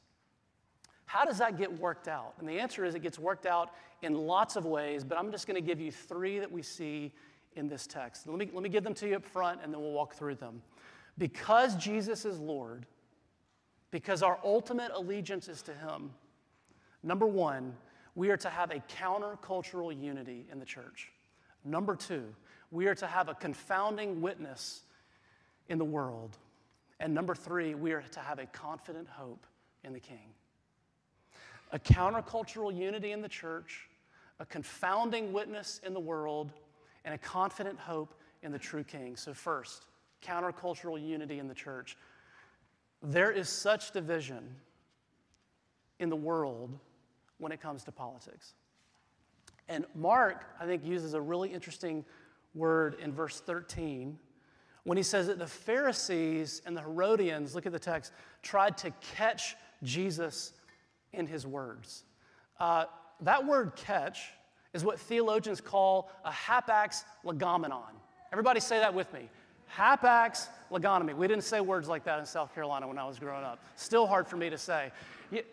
How 1.05 1.25
does 1.25 1.39
that 1.39 1.59
get 1.59 1.79
worked 1.79 2.09
out? 2.09 2.35
And 2.39 2.49
the 2.49 2.59
answer 2.61 2.85
is 2.85 2.95
it 2.95 3.03
gets 3.03 3.19
worked 3.19 3.45
out 3.45 3.71
in 4.03 4.15
lots 4.15 4.57
of 4.57 4.65
ways, 4.65 5.05
but 5.05 5.19
I'm 5.19 5.31
just 5.31 5.47
going 5.47 5.61
to 5.61 5.67
give 5.67 5.81
you 5.81 5.91
three 5.91 6.39
that 6.39 6.51
we 6.51 6.63
see 6.63 7.13
in 7.57 7.69
this 7.69 7.87
text. 7.87 8.27
Let 8.29 8.39
me, 8.39 8.49
let 8.53 8.63
me 8.63 8.69
give 8.69 8.85
them 8.85 8.95
to 8.95 9.09
you 9.09 9.17
up 9.17 9.25
front 9.25 9.61
and 9.63 9.73
then 9.75 9.81
we'll 9.81 9.93
walk 9.93 10.15
through 10.15 10.37
them. 10.37 10.63
Because 11.19 11.77
Jesus 11.77 12.25
is 12.25 12.39
Lord, 12.39 12.87
because 13.91 14.23
our 14.23 14.39
ultimate 14.45 14.93
allegiance 14.95 15.49
is 15.49 15.63
to 15.63 15.75
Him, 15.75 16.11
number 17.03 17.27
one, 17.27 17.75
we 18.15 18.31
are 18.31 18.37
to 18.39 18.49
have 18.49 18.71
a 18.71 18.83
countercultural 19.01 20.01
unity 20.01 20.47
in 20.51 20.59
the 20.59 20.65
church. 20.65 21.11
Number 21.65 21.95
two, 21.97 22.25
we 22.71 22.87
are 22.87 22.95
to 22.95 23.07
have 23.07 23.29
a 23.29 23.35
confounding 23.35 24.21
witness 24.21 24.83
in 25.69 25.79
the 25.79 25.85
world. 25.85 26.37
And 26.99 27.15
number 27.15 27.35
three, 27.35 27.75
we 27.75 27.93
are 27.93 28.03
to 28.13 28.21
have 28.21 28.39
a 28.39 28.47
confident 28.47 29.09
hope 29.09 29.47
in 29.85 29.93
the 29.93 30.01
King. 30.01 30.35
A 31.73 31.79
countercultural 31.79 32.77
unity 32.77 33.13
in 33.13 33.23
the 33.23 33.29
church, 33.29 33.89
a 34.39 34.47
confounding 34.47 35.33
witness 35.33 35.81
in 35.85 35.95
the 35.95 36.01
world, 36.01 36.53
and 37.05 37.15
a 37.15 37.19
confident 37.19 37.79
hope 37.79 38.15
in 38.43 38.53
the 38.53 38.59
true 38.59 38.85
King. 38.85 39.17
So, 39.17 39.33
first, 39.33 39.87
countercultural 40.23 41.01
unity 41.03 41.39
in 41.39 41.49
the 41.49 41.55
church. 41.55 41.97
There 43.03 43.31
is 43.31 43.49
such 43.49 43.93
division 43.93 44.57
in 45.99 46.11
the 46.11 46.17
world 46.17 46.71
when 47.39 47.53
it 47.53 47.61
comes 47.61 47.85
to 47.85 47.93
politics. 47.93 48.55
And 49.69 49.87
Mark, 49.95 50.45
I 50.61 50.67
think, 50.67 50.85
uses 50.85 51.15
a 51.15 51.21
really 51.21 51.49
interesting 51.51 52.05
word 52.55 52.97
in 53.01 53.13
verse 53.13 53.41
13 53.41 54.19
when 54.85 54.97
he 54.97 55.03
says 55.03 55.27
that 55.27 55.39
the 55.39 55.47
Pharisees 55.47 56.63
and 56.65 56.77
the 56.77 56.81
Herodians, 56.81 57.55
look 57.55 57.67
at 57.67 57.73
the 57.73 57.79
text, 57.79 58.13
tried 58.43 58.79
to 58.79 58.91
catch 59.15 59.57
Jesus 59.83 60.53
in 61.13 61.27
his 61.27 61.47
words. 61.47 62.05
Uh, 62.59 62.85
that 63.21 63.47
word 63.47 63.77
catch 63.77 64.31
is 64.73 64.85
what 64.85 64.99
theologians 64.99 65.61
call 65.61 66.11
a 66.25 66.31
hapax 66.31 67.05
legomenon. 67.25 67.93
Everybody 68.33 68.61
say 68.61 68.79
that 68.79 68.95
with 68.95 69.13
me. 69.13 69.29
Hapax 69.77 70.49
legonomy. 70.71 71.15
We 71.15 71.29
didn't 71.29 71.45
say 71.45 71.61
words 71.61 71.89
like 71.89 72.05
that 72.05 72.19
in 72.19 72.27
South 72.27 72.55
Carolina 72.55 72.89
when 72.89 72.99
I 72.99 73.07
was 73.07 73.19
growing 73.19 73.45
up. 73.45 73.59
Still 73.77 74.07
hard 74.07 74.27
for 74.27 74.37
me 74.37 74.51
to 74.51 74.59
say. 74.59 74.91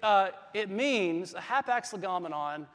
Uh, 0.01 0.29
it 0.53 0.69
means, 0.69 1.33
a 1.33 1.39
hapax 1.39 1.93
legomenon 1.93 2.65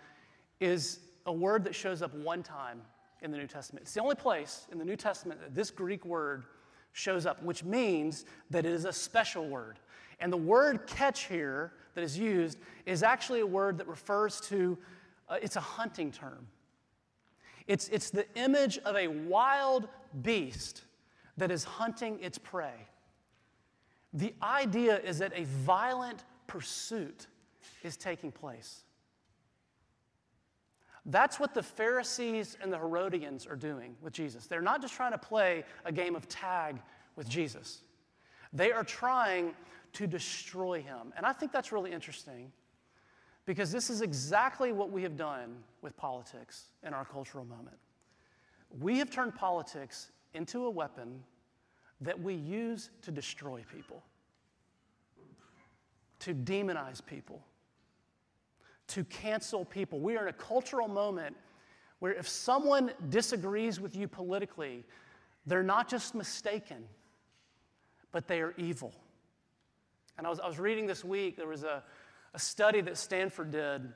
is 0.61 1.01
a 1.27 1.33
word 1.33 1.65
that 1.65 1.75
shows 1.75 2.03
up 2.03 2.15
one 2.15 2.43
time 2.43 2.83
in 3.23 3.31
the 3.31 3.39
New 3.39 3.47
Testament. 3.47 3.85
It's 3.85 3.95
the 3.95 4.01
only 4.01 4.15
place 4.15 4.67
in 4.71 4.79
the 4.79 4.85
New 4.85 4.97
Testament 4.97 5.41
that 5.41 5.55
this 5.55 5.71
Greek 5.71 6.05
word 6.05 6.45
shows 6.93 7.25
up, 7.25 7.43
which 7.43 7.65
means 7.65 8.25
that 8.51 8.67
it 8.67 8.73
is 8.73 8.85
a 8.85 8.93
special 8.93 9.49
word. 9.49 9.79
And 10.21 10.33
the 10.33 10.37
word 10.37 10.87
catch 10.87 11.25
here 11.27 11.73
that 11.95 12.05
is 12.05 12.19
used 12.19 12.59
is 12.87 13.03
actually 13.03 13.41
a 13.41 13.47
word 13.47 13.79
that 13.79 13.89
refers 13.89 14.41
to, 14.43 14.79
uh, 15.29 15.39
it's 15.41 15.57
a 15.57 15.61
hunting 15.61 16.13
term. 16.13 16.47
It's, 17.67 17.89
it's 17.89 18.11
the 18.11 18.27
image 18.35 18.79
of 18.79 18.97
a 18.97 19.09
wild 19.09 19.89
beast 20.23 20.83
that 21.37 21.51
is 21.51 21.65
hunting 21.65 22.19
its 22.21 22.39
prey. 22.39 22.87
The 24.13 24.35
idea 24.43 24.99
is 24.99 25.19
that 25.19 25.33
a 25.35 25.45
violent 25.45 26.25
pursuit 26.47 27.27
is 27.83 27.97
taking 27.97 28.31
place. 28.31 28.85
That's 31.07 31.41
what 31.41 31.53
the 31.53 31.63
Pharisees 31.63 32.57
and 32.63 32.73
the 32.73 32.79
Herodians 32.79 33.47
are 33.47 33.57
doing 33.57 33.97
with 34.01 34.13
Jesus. 34.13 34.47
They're 34.47 34.63
not 34.63 34.81
just 34.81 34.95
trying 34.95 35.13
to 35.13 35.19
play 35.19 35.65
a 35.85 35.93
game 35.93 36.15
of 36.15 36.29
tag 36.29 36.81
with 37.17 37.29
Jesus, 37.29 37.83
they 38.53 38.73
are 38.73 38.85
trying 38.85 39.55
to 39.95 40.07
destroy 40.07 40.81
him. 40.81 41.13
And 41.17 41.27
I 41.27 41.33
think 41.33 41.53
that's 41.53 41.73
really 41.73 41.93
interesting 41.93 42.51
because 43.45 43.71
this 43.71 43.91
is 43.91 44.01
exactly 44.01 44.73
what 44.73 44.91
we 44.91 45.03
have 45.03 45.17
done 45.17 45.57
with 45.83 45.97
politics 45.97 46.67
in 46.87 46.95
our 46.95 47.05
cultural 47.05 47.45
moment. 47.45 47.77
We 48.81 48.99
have 48.99 49.11
turned 49.11 49.35
politics 49.35 50.13
into 50.33 50.65
a 50.65 50.71
weapon 50.71 51.23
that 52.01 52.19
we 52.19 52.35
use 52.35 52.89
to 53.03 53.11
destroy 53.11 53.63
people, 53.71 54.03
to 56.21 56.35
demonize 56.35 57.05
people 57.05 57.43
to 58.89 59.05
cancel 59.05 59.65
people. 59.65 60.01
We 60.01 60.17
are 60.17 60.23
in 60.23 60.29
a 60.29 60.37
cultural 60.37 60.89
moment 60.89 61.37
where 61.99 62.13
if 62.13 62.29
someone 62.29 62.93
disagrees 63.09 63.81
with 63.81 63.95
you 63.95 64.09
politically, 64.09 64.85
they're 65.47 65.63
not 65.63 65.89
just 65.89 66.15
mistaken, 66.15 66.85
but 68.11 68.27
they 68.27 68.41
are 68.41 68.55
evil. 68.57 68.93
And 70.19 70.27
I 70.27 70.31
was, 70.31 70.41
I 70.41 70.47
was 70.47 70.59
reading 70.59 70.87
this 70.87 71.05
week, 71.05 71.37
there 71.37 71.47
was 71.47 71.65
a, 71.65 71.83
a 72.35 72.39
study 72.39 72.81
that 72.83 72.97
Stanford 72.97 73.53
did 73.53 73.93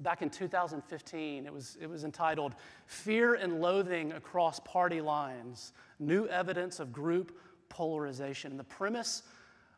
back 0.00 0.22
in 0.22 0.30
2015. 0.30 1.46
It 1.46 1.52
was, 1.52 1.76
it 1.80 1.88
was 1.88 2.04
entitled 2.04 2.54
Fear 2.86 3.34
and 3.34 3.60
Loathing 3.60 4.12
Across 4.12 4.60
Party 4.60 5.00
Lines 5.00 5.72
New 5.98 6.26
Evidence 6.26 6.80
of 6.80 6.92
Group 6.92 7.38
Polarization. 7.68 8.52
And 8.52 8.60
the 8.60 8.64
premise 8.64 9.22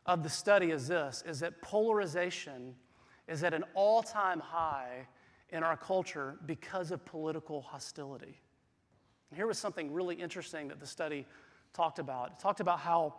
of 0.05 0.23
the 0.23 0.29
study 0.29 0.71
is 0.71 0.87
this 0.87 1.23
is 1.25 1.39
that 1.39 1.61
polarization 1.61 2.75
is 3.29 3.43
at 3.43 3.53
an 3.53 3.63
all 3.73 4.01
time 4.01 4.39
high 4.39 5.07
in 5.51 5.63
our 5.63 5.77
culture 5.77 6.35
because 6.45 6.91
of 6.91 7.05
political 7.05 7.61
hostility. 7.61 8.39
And 9.29 9.37
here 9.37 9.47
was 9.47 9.57
something 9.57 9.93
really 9.93 10.15
interesting 10.15 10.67
that 10.69 10.79
the 10.79 10.87
study 10.87 11.25
talked 11.73 11.99
about. 11.99 12.31
It 12.31 12.39
talked 12.39 12.59
about 12.59 12.79
how 12.79 13.15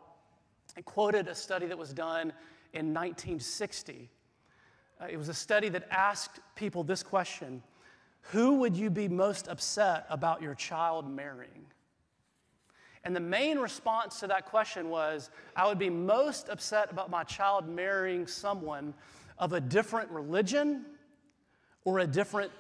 it 0.76 0.84
quoted 0.84 1.28
a 1.28 1.34
study 1.34 1.66
that 1.66 1.78
was 1.78 1.92
done 1.92 2.32
in 2.72 2.92
1960. 2.92 4.10
Uh, 5.00 5.06
it 5.10 5.16
was 5.16 5.28
a 5.28 5.34
study 5.34 5.68
that 5.68 5.86
asked 5.90 6.40
people 6.56 6.82
this 6.84 7.02
question 7.02 7.62
Who 8.32 8.56
would 8.56 8.76
you 8.76 8.90
be 8.90 9.08
most 9.08 9.48
upset 9.48 10.06
about 10.10 10.42
your 10.42 10.54
child 10.54 11.08
marrying? 11.08 11.66
And 13.02 13.16
the 13.16 13.20
main 13.20 13.58
response 13.58 14.20
to 14.20 14.26
that 14.26 14.44
question 14.44 14.90
was 14.90 15.30
I 15.56 15.66
would 15.66 15.78
be 15.78 15.88
most 15.88 16.48
upset 16.48 16.90
about 16.90 17.10
my 17.10 17.24
child 17.24 17.68
marrying 17.68 18.26
someone 18.26 18.94
of 19.40 19.54
a 19.54 19.61
different 19.61 20.11
religion 20.11 20.85
or 21.84 21.99
a 21.99 22.06
different 22.06 22.52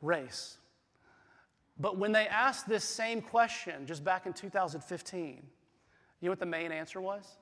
race. 0.00 0.56
But 1.78 1.98
when 1.98 2.12
they 2.12 2.26
asked 2.26 2.68
this 2.68 2.84
same 2.84 3.20
question 3.20 3.86
just 3.86 4.04
back 4.04 4.24
in 4.24 4.32
2015, 4.32 5.42
you 6.20 6.26
know 6.26 6.30
what 6.30 6.38
the 6.38 6.46
main 6.46 6.72
answer 6.72 7.00
was? 7.00 7.36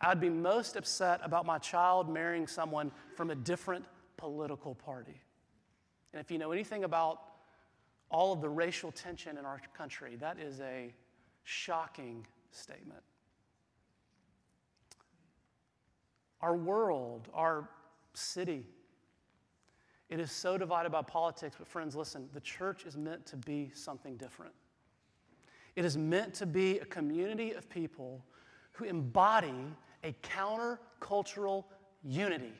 I'd 0.00 0.20
be 0.20 0.30
most 0.30 0.76
upset 0.76 1.20
about 1.22 1.44
my 1.44 1.58
child 1.58 2.08
marrying 2.08 2.46
someone 2.46 2.92
from 3.16 3.30
a 3.30 3.34
different 3.34 3.84
political 4.16 4.74
party. 4.74 5.20
And 6.12 6.20
if 6.20 6.30
you 6.30 6.38
know 6.38 6.52
anything 6.52 6.84
about 6.84 7.20
all 8.10 8.32
of 8.32 8.40
the 8.40 8.48
racial 8.48 8.92
tension 8.92 9.36
in 9.38 9.44
our 9.44 9.60
country, 9.76 10.16
that 10.16 10.38
is 10.38 10.60
a 10.60 10.92
shocking 11.44 12.26
statement. 12.50 13.02
Our 16.40 16.56
world, 16.56 17.28
our 17.34 17.68
city, 18.20 18.66
it 20.08 20.18
is 20.18 20.32
so 20.32 20.58
divided 20.58 20.90
by 20.90 21.02
politics. 21.02 21.56
But, 21.58 21.68
friends, 21.68 21.94
listen, 21.94 22.28
the 22.34 22.40
church 22.40 22.84
is 22.84 22.96
meant 22.96 23.24
to 23.26 23.36
be 23.36 23.70
something 23.74 24.16
different. 24.16 24.52
It 25.76 25.84
is 25.84 25.96
meant 25.96 26.34
to 26.34 26.46
be 26.46 26.78
a 26.80 26.84
community 26.84 27.52
of 27.52 27.70
people 27.70 28.24
who 28.72 28.84
embody 28.84 29.74
a 30.02 30.14
countercultural 30.22 31.64
unity. 32.02 32.52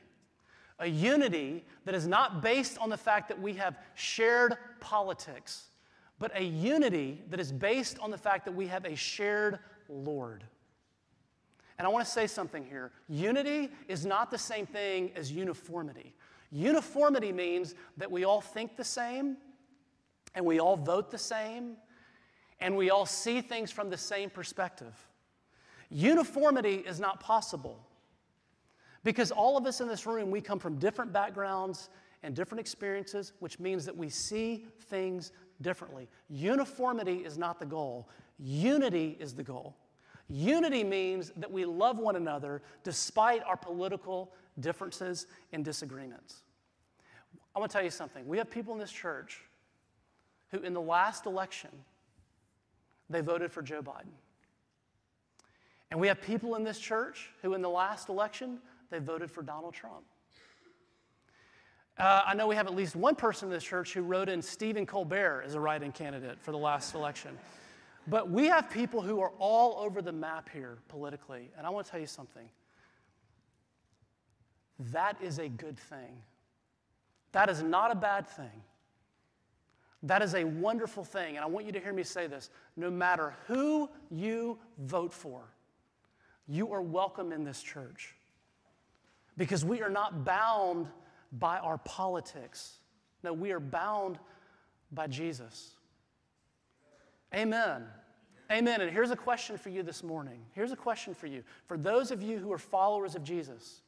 A 0.78 0.86
unity 0.86 1.64
that 1.84 1.94
is 1.94 2.06
not 2.06 2.40
based 2.40 2.78
on 2.78 2.88
the 2.88 2.96
fact 2.96 3.28
that 3.28 3.40
we 3.40 3.52
have 3.54 3.78
shared 3.94 4.56
politics, 4.80 5.70
but 6.18 6.30
a 6.34 6.42
unity 6.42 7.22
that 7.28 7.40
is 7.40 7.52
based 7.52 7.98
on 7.98 8.10
the 8.10 8.16
fact 8.16 8.44
that 8.44 8.52
we 8.52 8.66
have 8.68 8.84
a 8.84 8.94
shared 8.94 9.58
Lord. 9.88 10.44
And 11.80 11.86
I 11.86 11.90
want 11.90 12.04
to 12.04 12.12
say 12.12 12.26
something 12.26 12.62
here. 12.62 12.92
Unity 13.08 13.70
is 13.88 14.04
not 14.04 14.30
the 14.30 14.36
same 14.36 14.66
thing 14.66 15.12
as 15.16 15.32
uniformity. 15.32 16.14
Uniformity 16.52 17.32
means 17.32 17.74
that 17.96 18.10
we 18.10 18.24
all 18.24 18.42
think 18.42 18.76
the 18.76 18.84
same, 18.84 19.38
and 20.34 20.44
we 20.44 20.60
all 20.60 20.76
vote 20.76 21.10
the 21.10 21.16
same, 21.16 21.78
and 22.60 22.76
we 22.76 22.90
all 22.90 23.06
see 23.06 23.40
things 23.40 23.70
from 23.70 23.88
the 23.88 23.96
same 23.96 24.28
perspective. 24.28 24.92
Uniformity 25.88 26.84
is 26.86 27.00
not 27.00 27.18
possible 27.18 27.82
because 29.02 29.30
all 29.30 29.56
of 29.56 29.64
us 29.64 29.80
in 29.80 29.88
this 29.88 30.04
room, 30.04 30.30
we 30.30 30.42
come 30.42 30.58
from 30.58 30.78
different 30.78 31.14
backgrounds 31.14 31.88
and 32.22 32.36
different 32.36 32.60
experiences, 32.60 33.32
which 33.38 33.58
means 33.58 33.86
that 33.86 33.96
we 33.96 34.10
see 34.10 34.66
things 34.90 35.32
differently. 35.62 36.10
Uniformity 36.28 37.24
is 37.24 37.38
not 37.38 37.58
the 37.58 37.64
goal, 37.64 38.06
unity 38.38 39.16
is 39.18 39.32
the 39.32 39.42
goal. 39.42 39.74
Unity 40.30 40.84
means 40.84 41.32
that 41.36 41.50
we 41.50 41.64
love 41.64 41.98
one 41.98 42.14
another 42.14 42.62
despite 42.84 43.42
our 43.42 43.56
political 43.56 44.32
differences 44.60 45.26
and 45.52 45.64
disagreements. 45.64 46.42
I 47.54 47.58
want 47.58 47.70
to 47.70 47.76
tell 47.76 47.84
you 47.84 47.90
something. 47.90 48.26
We 48.28 48.38
have 48.38 48.48
people 48.48 48.72
in 48.72 48.78
this 48.78 48.92
church 48.92 49.42
who, 50.52 50.60
in 50.60 50.72
the 50.72 50.80
last 50.80 51.26
election, 51.26 51.70
they 53.08 53.20
voted 53.20 53.50
for 53.50 53.60
Joe 53.60 53.82
Biden. 53.82 54.14
And 55.90 55.98
we 55.98 56.06
have 56.06 56.22
people 56.22 56.54
in 56.54 56.62
this 56.62 56.78
church 56.78 57.30
who, 57.42 57.54
in 57.54 57.62
the 57.62 57.68
last 57.68 58.08
election, 58.08 58.58
they 58.90 59.00
voted 59.00 59.32
for 59.32 59.42
Donald 59.42 59.74
Trump. 59.74 60.04
Uh, 61.98 62.22
I 62.24 62.34
know 62.34 62.46
we 62.46 62.54
have 62.54 62.68
at 62.68 62.74
least 62.74 62.94
one 62.94 63.16
person 63.16 63.48
in 63.48 63.52
this 63.52 63.64
church 63.64 63.92
who 63.92 64.02
wrote 64.02 64.28
in 64.28 64.40
Stephen 64.40 64.86
Colbert 64.86 65.42
as 65.44 65.54
a 65.54 65.60
write 65.60 65.82
in 65.82 65.90
candidate 65.90 66.38
for 66.40 66.52
the 66.52 66.58
last 66.58 66.94
election. 66.94 67.36
But 68.06 68.30
we 68.30 68.46
have 68.46 68.70
people 68.70 69.02
who 69.02 69.20
are 69.20 69.32
all 69.38 69.78
over 69.78 70.02
the 70.02 70.12
map 70.12 70.48
here 70.52 70.78
politically. 70.88 71.50
And 71.56 71.66
I 71.66 71.70
want 71.70 71.86
to 71.86 71.90
tell 71.90 72.00
you 72.00 72.06
something. 72.06 72.48
That 74.92 75.16
is 75.22 75.38
a 75.38 75.48
good 75.48 75.78
thing. 75.78 76.22
That 77.32 77.48
is 77.48 77.62
not 77.62 77.90
a 77.90 77.94
bad 77.94 78.26
thing. 78.26 78.62
That 80.02 80.22
is 80.22 80.34
a 80.34 80.44
wonderful 80.44 81.04
thing. 81.04 81.36
And 81.36 81.44
I 81.44 81.46
want 81.46 81.66
you 81.66 81.72
to 81.72 81.80
hear 81.80 81.92
me 81.92 82.02
say 82.02 82.26
this 82.26 82.50
no 82.76 82.90
matter 82.90 83.34
who 83.46 83.90
you 84.10 84.58
vote 84.78 85.12
for, 85.12 85.42
you 86.48 86.72
are 86.72 86.80
welcome 86.80 87.32
in 87.32 87.44
this 87.44 87.62
church. 87.62 88.14
Because 89.36 89.64
we 89.64 89.82
are 89.82 89.90
not 89.90 90.24
bound 90.24 90.88
by 91.32 91.58
our 91.58 91.78
politics. 91.78 92.78
No, 93.22 93.32
we 93.32 93.52
are 93.52 93.60
bound 93.60 94.18
by 94.90 95.06
Jesus. 95.06 95.74
Amen. 97.34 97.84
Amen. 98.50 98.80
And 98.80 98.90
here's 98.90 99.12
a 99.12 99.16
question 99.16 99.56
for 99.56 99.68
you 99.68 99.82
this 99.82 100.02
morning. 100.02 100.40
Here's 100.52 100.72
a 100.72 100.76
question 100.76 101.14
for 101.14 101.26
you. 101.26 101.44
For 101.66 101.76
those 101.76 102.10
of 102.10 102.22
you 102.22 102.38
who 102.38 102.52
are 102.52 102.58
followers 102.58 103.14
of 103.14 103.22
Jesus, 103.22 103.82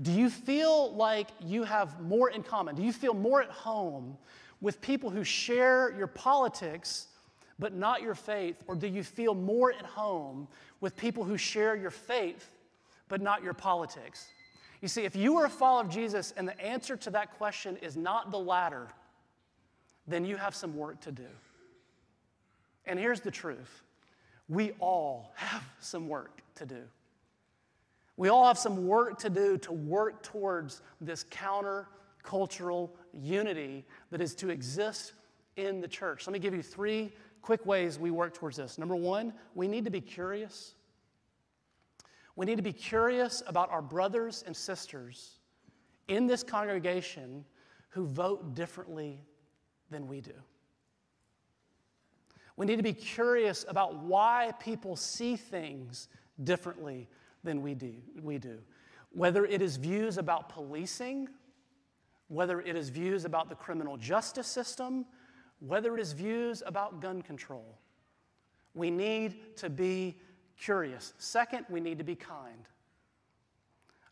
do 0.00 0.10
you 0.10 0.30
feel 0.30 0.94
like 0.94 1.28
you 1.40 1.64
have 1.64 2.00
more 2.00 2.30
in 2.30 2.42
common? 2.42 2.74
Do 2.74 2.82
you 2.82 2.92
feel 2.92 3.14
more 3.14 3.42
at 3.42 3.50
home 3.50 4.16
with 4.60 4.80
people 4.80 5.10
who 5.10 5.22
share 5.22 5.94
your 5.96 6.06
politics 6.06 7.08
but 7.58 7.74
not 7.74 8.02
your 8.02 8.14
faith? 8.14 8.62
Or 8.66 8.74
do 8.74 8.86
you 8.86 9.04
feel 9.04 9.34
more 9.34 9.72
at 9.72 9.84
home 9.84 10.48
with 10.80 10.96
people 10.96 11.22
who 11.22 11.36
share 11.36 11.76
your 11.76 11.90
faith 11.90 12.50
but 13.08 13.20
not 13.20 13.42
your 13.44 13.54
politics? 13.54 14.26
You 14.80 14.88
see, 14.88 15.04
if 15.04 15.14
you 15.14 15.36
are 15.36 15.44
a 15.44 15.50
follower 15.50 15.82
of 15.82 15.90
Jesus 15.90 16.32
and 16.36 16.48
the 16.48 16.58
answer 16.60 16.96
to 16.96 17.10
that 17.10 17.36
question 17.36 17.76
is 17.76 17.96
not 17.96 18.30
the 18.30 18.38
latter, 18.38 18.88
then 20.06 20.24
you 20.24 20.36
have 20.36 20.54
some 20.54 20.76
work 20.76 21.00
to 21.02 21.12
do. 21.12 21.28
And 22.86 22.98
here's 22.98 23.20
the 23.20 23.30
truth 23.30 23.82
we 24.48 24.72
all 24.78 25.32
have 25.36 25.64
some 25.80 26.08
work 26.08 26.42
to 26.56 26.66
do. 26.66 26.82
We 28.16 28.28
all 28.28 28.46
have 28.46 28.58
some 28.58 28.86
work 28.86 29.18
to 29.20 29.30
do 29.30 29.58
to 29.58 29.72
work 29.72 30.22
towards 30.22 30.82
this 31.00 31.24
counter 31.30 31.88
cultural 32.22 32.94
unity 33.12 33.84
that 34.10 34.20
is 34.20 34.34
to 34.36 34.50
exist 34.50 35.12
in 35.56 35.80
the 35.80 35.88
church. 35.88 36.26
Let 36.26 36.32
me 36.32 36.38
give 36.38 36.54
you 36.54 36.62
three 36.62 37.12
quick 37.42 37.64
ways 37.66 37.98
we 37.98 38.10
work 38.10 38.34
towards 38.34 38.56
this. 38.56 38.78
Number 38.78 38.96
one, 38.96 39.32
we 39.54 39.68
need 39.68 39.84
to 39.84 39.90
be 39.90 40.00
curious. 40.00 40.74
We 42.36 42.46
need 42.46 42.56
to 42.56 42.62
be 42.62 42.72
curious 42.72 43.42
about 43.46 43.70
our 43.70 43.82
brothers 43.82 44.42
and 44.46 44.56
sisters 44.56 45.38
in 46.08 46.26
this 46.26 46.42
congregation 46.42 47.44
who 47.90 48.06
vote 48.06 48.54
differently 48.54 49.20
than 49.90 50.08
we 50.08 50.20
do. 50.20 50.32
We 52.56 52.66
need 52.66 52.76
to 52.76 52.82
be 52.82 52.92
curious 52.92 53.64
about 53.68 53.96
why 53.96 54.52
people 54.60 54.96
see 54.96 55.36
things 55.36 56.08
differently 56.42 57.08
than 57.42 57.62
we 57.62 57.74
do, 57.74 57.94
we 58.22 58.38
do. 58.38 58.58
Whether 59.10 59.44
it 59.44 59.60
is 59.60 59.76
views 59.76 60.18
about 60.18 60.48
policing, 60.48 61.28
whether 62.28 62.60
it 62.60 62.76
is 62.76 62.88
views 62.88 63.24
about 63.24 63.48
the 63.48 63.54
criminal 63.54 63.96
justice 63.96 64.46
system, 64.46 65.04
whether 65.60 65.96
it 65.96 66.00
is 66.00 66.12
views 66.12 66.62
about 66.66 67.00
gun 67.00 67.22
control. 67.22 67.78
We 68.74 68.90
need 68.90 69.56
to 69.56 69.70
be 69.70 70.16
curious. 70.58 71.12
Second, 71.18 71.66
we 71.68 71.80
need 71.80 71.98
to 71.98 72.04
be 72.04 72.16
kind. 72.16 72.68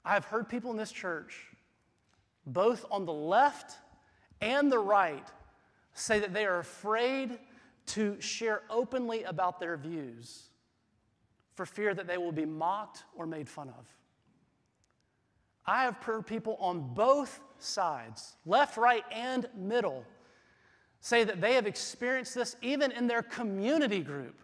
I 0.05 0.15
have 0.15 0.25
heard 0.25 0.49
people 0.49 0.71
in 0.71 0.77
this 0.77 0.93
church, 0.93 1.47
both 2.47 2.85
on 2.91 3.07
the 3.07 3.13
left 3.13 3.77
and 4.41 4.71
the 4.71 4.79
right, 4.79 5.27
say 5.95 6.19
that 6.19 6.35
they 6.35 6.45
are 6.45 6.59
afraid 6.59 7.39
to 7.87 8.21
share 8.21 8.63
openly 8.71 9.25
about 9.25 9.61
their 9.61 9.77
views 9.77 10.49
for 11.55 11.67
fear 11.67 11.95
that 11.95 12.07
they 12.07 12.17
will 12.17 12.33
be 12.33 12.47
mocked 12.47 13.05
or 13.15 13.27
made 13.27 13.49
fun 13.49 13.69
of. 13.69 13.87
I 15.67 15.85
have 15.85 15.97
heard 15.97 16.27
people 16.27 16.57
on 16.59 16.95
both 16.95 17.41
sides, 17.59 18.37
left, 18.47 18.77
right, 18.77 19.05
and 19.13 19.49
middle, 19.57 20.05
say 21.01 21.25
that 21.25 21.41
they 21.41 21.55
have 21.55 21.67
experienced 21.67 22.35
this 22.35 22.57
even 22.63 22.91
in 22.93 23.07
their 23.07 23.23
community 23.23 24.01
group, 24.01 24.41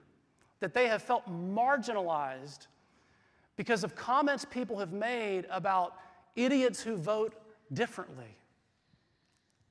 that 0.60 0.74
they 0.74 0.88
have 0.88 1.02
felt 1.02 1.28
marginalized 1.28 2.66
because 3.56 3.82
of 3.82 3.94
comments 3.96 4.44
people 4.44 4.78
have 4.78 4.92
made 4.92 5.46
about 5.50 5.94
idiots 6.36 6.80
who 6.80 6.96
vote 6.96 7.34
differently. 7.72 8.36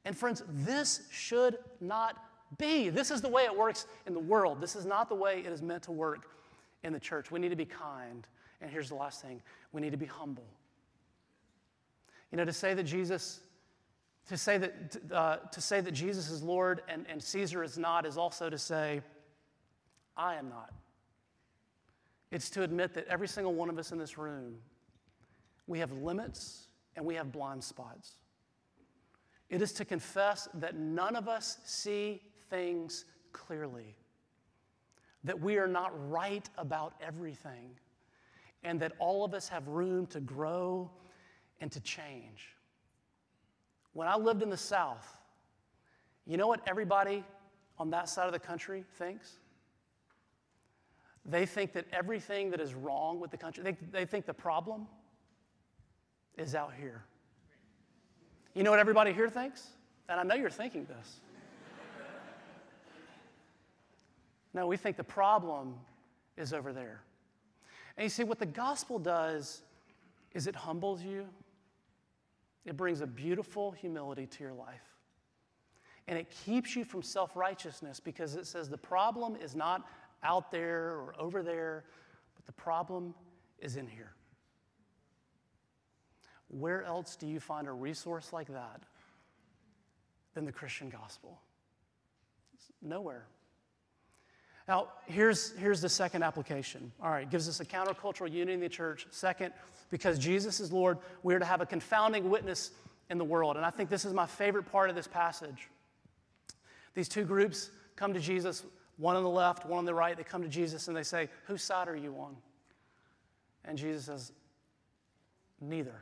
And 0.06 0.17
friends, 0.17 0.43
this 0.47 1.08
should 1.12 1.58
not 1.82 2.17
be. 2.57 2.89
This 2.89 3.12
is 3.12 3.21
the 3.21 3.29
way 3.29 3.43
it 3.43 3.55
works 3.55 3.86
in 4.05 4.13
the 4.13 4.19
world. 4.19 4.62
This 4.62 4.75
is 4.75 4.86
not 4.86 5.10
the 5.10 5.15
way 5.15 5.39
it 5.39 5.51
is 5.51 5.62
meant 5.62 5.83
to 5.83 5.91
work 5.91 6.29
in 6.83 6.93
the 6.93 6.99
church. 6.99 7.31
We 7.31 7.39
need 7.39 7.49
to 7.49 7.55
be 7.55 7.65
kind. 7.65 8.25
And 8.62 8.71
here's 8.71 8.89
the 8.89 8.95
last 8.95 9.21
thing 9.21 9.41
we 9.71 9.81
need 9.81 9.91
to 9.91 9.97
be 9.97 10.05
humble. 10.05 10.47
You 12.31 12.38
know, 12.38 12.45
to 12.45 12.53
say 12.53 12.73
that 12.73 12.83
Jesus, 12.83 13.41
to 14.27 14.38
say 14.38 14.57
that, 14.57 14.97
uh, 15.12 15.38
to 15.51 15.62
say 15.62 15.81
that 15.81 15.91
Jesus 15.91 16.29
is 16.29 16.43
Lord 16.43 16.81
and, 16.88 17.05
and 17.10 17.21
Caesar 17.21 17.63
is 17.63 17.77
not 17.77 18.05
is 18.05 18.17
also 18.17 18.49
to 18.49 18.57
say, 18.57 19.01
I 20.15 20.36
am 20.36 20.49
not. 20.49 20.73
It's 22.31 22.49
to 22.51 22.63
admit 22.63 22.93
that 22.95 23.07
every 23.07 23.27
single 23.27 23.53
one 23.53 23.69
of 23.69 23.77
us 23.77 23.91
in 23.91 23.97
this 23.97 24.17
room, 24.17 24.55
we 25.67 25.79
have 25.79 25.91
limits 25.91 26.67
and 26.95 27.05
we 27.05 27.15
have 27.15 27.31
blind 27.31 27.63
spots. 27.63 28.13
It 29.49 29.62
is 29.62 29.71
to 29.73 29.86
confess 29.86 30.49
that 30.55 30.75
none 30.75 31.15
of 31.15 31.29
us 31.29 31.60
see 31.63 32.21
things 32.49 33.05
clearly, 33.31 33.95
that 35.23 35.39
we 35.39 35.57
are 35.57 35.67
not 35.67 35.91
right 36.10 36.49
about 36.57 36.93
everything, 37.05 37.71
and 38.63 38.79
that 38.79 38.93
all 38.99 39.23
of 39.23 39.33
us 39.33 39.47
have 39.49 39.67
room 39.67 40.05
to 40.07 40.19
grow 40.19 40.89
and 41.62 41.71
to 41.71 41.79
change. 41.79 42.55
When 43.93 44.07
I 44.07 44.15
lived 44.15 44.43
in 44.43 44.49
the 44.49 44.57
South, 44.57 45.17
you 46.25 46.38
know 46.38 46.47
what 46.47 46.62
everybody 46.67 47.23
on 47.79 47.89
that 47.91 48.10
side 48.10 48.27
of 48.27 48.33
the 48.33 48.39
country 48.39 48.83
thinks? 48.97 49.39
They 51.25 51.45
think 51.45 51.73
that 51.73 51.86
everything 51.91 52.51
that 52.51 52.62
is 52.62 52.73
wrong 52.73 53.19
with 53.19 53.31
the 53.31 53.38
country, 53.38 53.63
they, 53.63 53.75
they 53.91 54.05
think 54.05 54.25
the 54.25 54.33
problem 54.33 54.88
is 56.38 56.55
out 56.55 56.73
here. 56.79 57.03
You 58.53 58.63
know 58.63 58.71
what 58.71 58.79
everybody 58.79 59.13
here 59.13 59.29
thinks? 59.29 59.67
And 60.10 60.19
I 60.19 60.23
know 60.23 60.36
you're 60.36 60.49
thinking 60.49 60.86
this. 60.86 61.19
No, 64.58 64.65
we 64.65 64.76
think 64.76 64.98
the 64.98 65.04
problem 65.04 65.76
is 66.36 66.52
over 66.52 66.74
there. 66.74 67.04
And 67.96 68.04
you 68.06 68.10
see, 68.10 68.24
what 68.24 68.39
the 68.39 68.48
gospel 68.48 68.98
does 68.98 69.62
is 70.34 70.48
it 70.48 70.56
humbles 70.56 71.04
you, 71.04 71.28
it 72.65 72.76
brings 72.76 73.02
a 73.02 73.06
beautiful 73.06 73.70
humility 73.70 74.26
to 74.26 74.43
your 74.43 74.54
life. 74.54 74.82
And 76.08 76.17
it 76.17 76.32
keeps 76.43 76.76
you 76.76 76.86
from 76.86 77.04
self 77.04 77.36
righteousness 77.36 78.00
because 78.00 78.34
it 78.34 78.48
says 78.48 78.67
the 78.67 78.80
problem 78.80 79.36
is 79.36 79.56
not 79.56 79.88
out 80.24 80.50
there 80.50 80.86
or 80.89 81.13
over 81.20 81.43
there, 81.43 81.84
but 82.36 82.48
the 82.48 82.54
problem 82.54 83.13
is 83.60 83.76
in 83.76 83.86
here. 83.86 84.13
Where 86.48 86.84
else 86.84 87.15
do 87.15 87.28
you 87.28 87.39
find 87.39 87.67
a 87.67 87.74
resource 87.74 88.34
like 88.34 88.48
that 88.48 88.82
than 90.34 90.46
the 90.46 90.52
Christian 90.52 90.89
gospel? 90.89 91.39
Nowhere. 92.82 93.28
Now, 94.67 94.89
here's, 95.06 95.56
here's 95.58 95.80
the 95.80 95.89
second 95.89 96.23
application. 96.23 96.91
All 97.01 97.10
right, 97.10 97.30
gives 97.30 97.47
us 97.47 97.60
a 97.62 97.65
countercultural 97.65 98.32
unity 98.32 98.53
in 98.53 98.60
the 98.60 98.67
church. 98.67 99.08
Second, 99.12 99.53
because 99.89 100.19
Jesus 100.19 100.60
is 100.60 100.71
Lord, 100.73 100.97
we 101.23 101.34
are 101.34 101.39
to 101.39 101.45
have 101.45 101.62
a 101.62 101.65
confounding 101.65 102.30
witness 102.30 102.71
in 103.10 103.17
the 103.17 103.23
world. 103.23 103.56
And 103.56 103.65
I 103.65 103.69
think 103.69 103.89
this 103.89 104.03
is 104.03 104.13
my 104.13 104.25
favorite 104.25 104.69
part 104.69 104.89
of 104.89 104.95
this 104.95 105.08
passage. 105.08 105.69
These 106.93 107.08
two 107.08 107.23
groups 107.23 107.69
come 107.95 108.13
to 108.13 108.19
Jesus, 108.19 108.65
one 108.97 109.15
on 109.15 109.23
the 109.23 109.30
left, 109.30 109.65
one 109.65 109.80
on 109.80 109.86
the 109.86 109.93
right. 109.93 110.17
They 110.17 110.23
come 110.23 110.41
to 110.41 110.49
Jesus 110.49 110.89
and 110.89 110.97
they 110.97 111.03
say, 111.03 111.30
Whose 111.45 111.63
side 111.63 111.88
are 111.88 111.95
you 111.95 112.15
on? 112.19 112.36
And 113.63 113.77
Jesus 113.77 114.06
says, 114.06 114.32
Neither. 115.62 115.95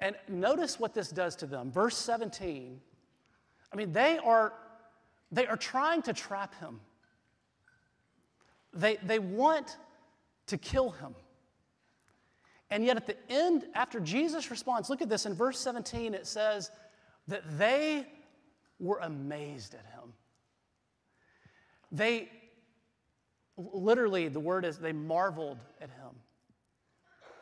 And 0.00 0.16
notice 0.28 0.80
what 0.80 0.94
this 0.94 1.10
does 1.10 1.36
to 1.36 1.46
them. 1.46 1.70
Verse 1.70 1.96
17, 1.96 2.80
I 3.72 3.76
mean, 3.76 3.92
they 3.92 4.18
are, 4.18 4.52
they 5.32 5.46
are 5.46 5.56
trying 5.56 6.02
to 6.02 6.12
trap 6.12 6.54
him. 6.60 6.80
They, 8.78 8.96
they 9.02 9.18
want 9.18 9.76
to 10.46 10.56
kill 10.56 10.90
him. 10.90 11.14
And 12.70 12.84
yet, 12.84 12.96
at 12.96 13.06
the 13.06 13.16
end, 13.28 13.64
after 13.74 13.98
Jesus 13.98 14.50
responds, 14.50 14.88
look 14.88 15.02
at 15.02 15.08
this 15.08 15.26
in 15.26 15.34
verse 15.34 15.58
17, 15.58 16.14
it 16.14 16.26
says 16.26 16.70
that 17.26 17.42
they 17.58 18.06
were 18.78 19.00
amazed 19.00 19.74
at 19.74 19.84
him. 19.86 20.12
They, 21.90 22.28
literally, 23.56 24.28
the 24.28 24.40
word 24.40 24.64
is 24.64 24.78
they 24.78 24.92
marveled 24.92 25.58
at 25.80 25.90
him. 25.90 26.14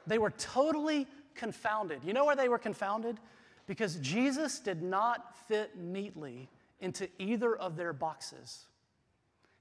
They 0.07 0.19
were 0.19 0.31
totally 0.31 1.07
confounded. 1.35 2.01
You 2.03 2.15
know 2.15 2.25
where 2.25 2.37
they 2.37 2.49
were 2.49 2.59
confounded? 2.59 3.19
Because 3.67 3.97
Jesus 3.97 4.59
did 4.59 4.83
not 4.83 5.37
fit 5.49 5.77
neatly 5.77 6.49
into 6.81 7.09
either 7.19 7.55
of 7.55 7.77
their 7.77 7.93
boxes. 7.93 8.67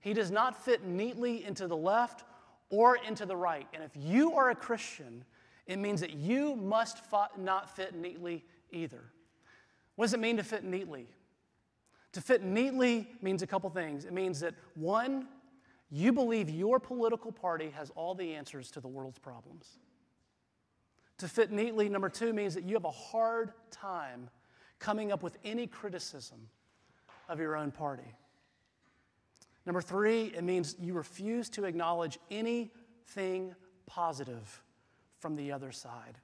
He 0.05 0.13
does 0.13 0.29
not 0.29 0.63
fit 0.63 0.85
neatly 0.85 1.43
into 1.43 1.67
the 1.67 1.75
left 1.75 2.25
or 2.69 2.95
into 2.95 3.25
the 3.25 3.35
right. 3.35 3.67
And 3.73 3.83
if 3.83 3.89
you 3.95 4.33
are 4.33 4.51
a 4.51 4.55
Christian, 4.55 5.25
it 5.65 5.79
means 5.79 5.99
that 6.01 6.13
you 6.13 6.55
must 6.55 7.01
not 7.39 7.75
fit 7.75 7.95
neatly 7.95 8.45
either. 8.71 9.01
What 9.95 10.05
does 10.05 10.13
it 10.13 10.19
mean 10.19 10.37
to 10.37 10.43
fit 10.43 10.63
neatly? 10.63 11.07
To 12.11 12.21
fit 12.21 12.43
neatly 12.43 13.07
means 13.23 13.41
a 13.41 13.47
couple 13.47 13.67
things. 13.71 14.05
It 14.05 14.13
means 14.13 14.39
that 14.41 14.53
one, 14.75 15.27
you 15.89 16.13
believe 16.13 16.51
your 16.51 16.79
political 16.79 17.31
party 17.31 17.71
has 17.75 17.89
all 17.95 18.13
the 18.13 18.35
answers 18.35 18.69
to 18.71 18.79
the 18.79 18.87
world's 18.87 19.17
problems. 19.17 19.79
To 21.17 21.27
fit 21.27 21.51
neatly, 21.51 21.89
number 21.89 22.09
two, 22.09 22.31
means 22.31 22.53
that 22.53 22.63
you 22.63 22.75
have 22.75 22.85
a 22.85 22.91
hard 22.91 23.53
time 23.71 24.29
coming 24.77 25.11
up 25.11 25.23
with 25.23 25.39
any 25.43 25.65
criticism 25.65 26.47
of 27.27 27.39
your 27.39 27.55
own 27.55 27.71
party. 27.71 28.13
Number 29.65 29.82
three, 29.82 30.25
it 30.25 30.43
means 30.43 30.75
you 30.80 30.93
refuse 30.93 31.49
to 31.51 31.65
acknowledge 31.65 32.19
anything 32.30 33.56
positive 33.86 34.62
from 35.19 35.36
the 35.36 35.51
other 35.51 35.71
side. 35.71 36.19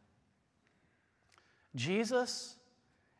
Jesus 1.76 2.56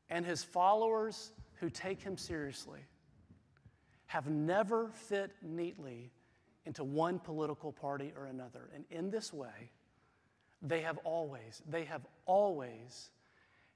and 0.10 0.26
his 0.26 0.44
followers 0.44 1.32
who 1.60 1.70
take 1.70 2.02
him 2.02 2.18
seriously 2.18 2.82
have 4.08 4.28
never 4.28 4.90
fit 4.90 5.32
neatly 5.42 6.12
into 6.66 6.84
one 6.84 7.18
political 7.18 7.72
party 7.72 8.14
or 8.16 8.26
another. 8.26 8.70
And 8.76 8.84
in 8.92 9.10
this 9.10 9.34
way, 9.34 9.72
they 10.62 10.82
have 10.82 11.00
always, 11.04 11.62
they 11.68 11.86
have 11.86 12.06
always 12.26 13.10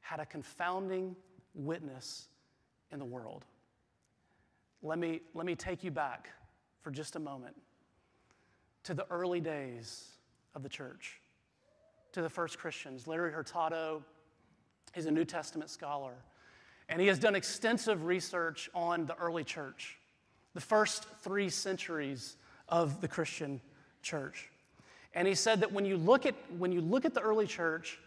had 0.02 0.20
a 0.20 0.26
confounding 0.26 1.16
witness 1.56 2.28
in 2.92 3.00
the 3.00 3.06
world. 3.06 3.46
Let 4.86 5.00
me, 5.00 5.22
let 5.34 5.48
me 5.48 5.56
take 5.56 5.84
you 5.84 5.90
back 5.90 6.30
for 6.84 6.92
just 6.92 7.16
a 7.16 7.20
moment. 7.20 7.56
to 8.86 8.94
the 8.94 9.06
early 9.10 9.42
days 9.42 10.06
of 10.54 10.64
the 10.64 10.70
church, 10.70 11.20
to 12.14 12.22
the 12.22 12.30
first 12.30 12.58
Christians. 12.58 13.08
Larry 13.08 13.32
Hurtado 13.32 14.04
is 14.96 15.08
a 15.08 15.12
New 15.12 15.26
Testament 15.26 15.70
scholar, 15.70 16.14
and 16.88 17.02
he 17.02 17.08
has 17.08 17.20
done 17.20 17.36
extensive 17.36 18.06
research 18.06 18.70
on 18.74 19.08
the 19.08 19.16
early 19.16 19.44
church, 19.44 19.98
the 20.54 20.62
first 20.62 21.06
three 21.22 21.50
centuries 21.50 22.38
of 22.70 23.02
the 23.02 23.08
Christian 23.08 23.60
church. 24.04 24.50
And 25.16 25.28
he 25.28 25.34
said 25.34 25.62
that 25.62 25.72
when 25.72 25.86
you 25.86 25.98
look 25.98 26.26
at, 26.26 26.36
when 26.58 26.72
you 26.72 26.82
look 26.82 27.06
at 27.06 27.14
the 27.14 27.22
early 27.22 27.48
church, 27.48 28.00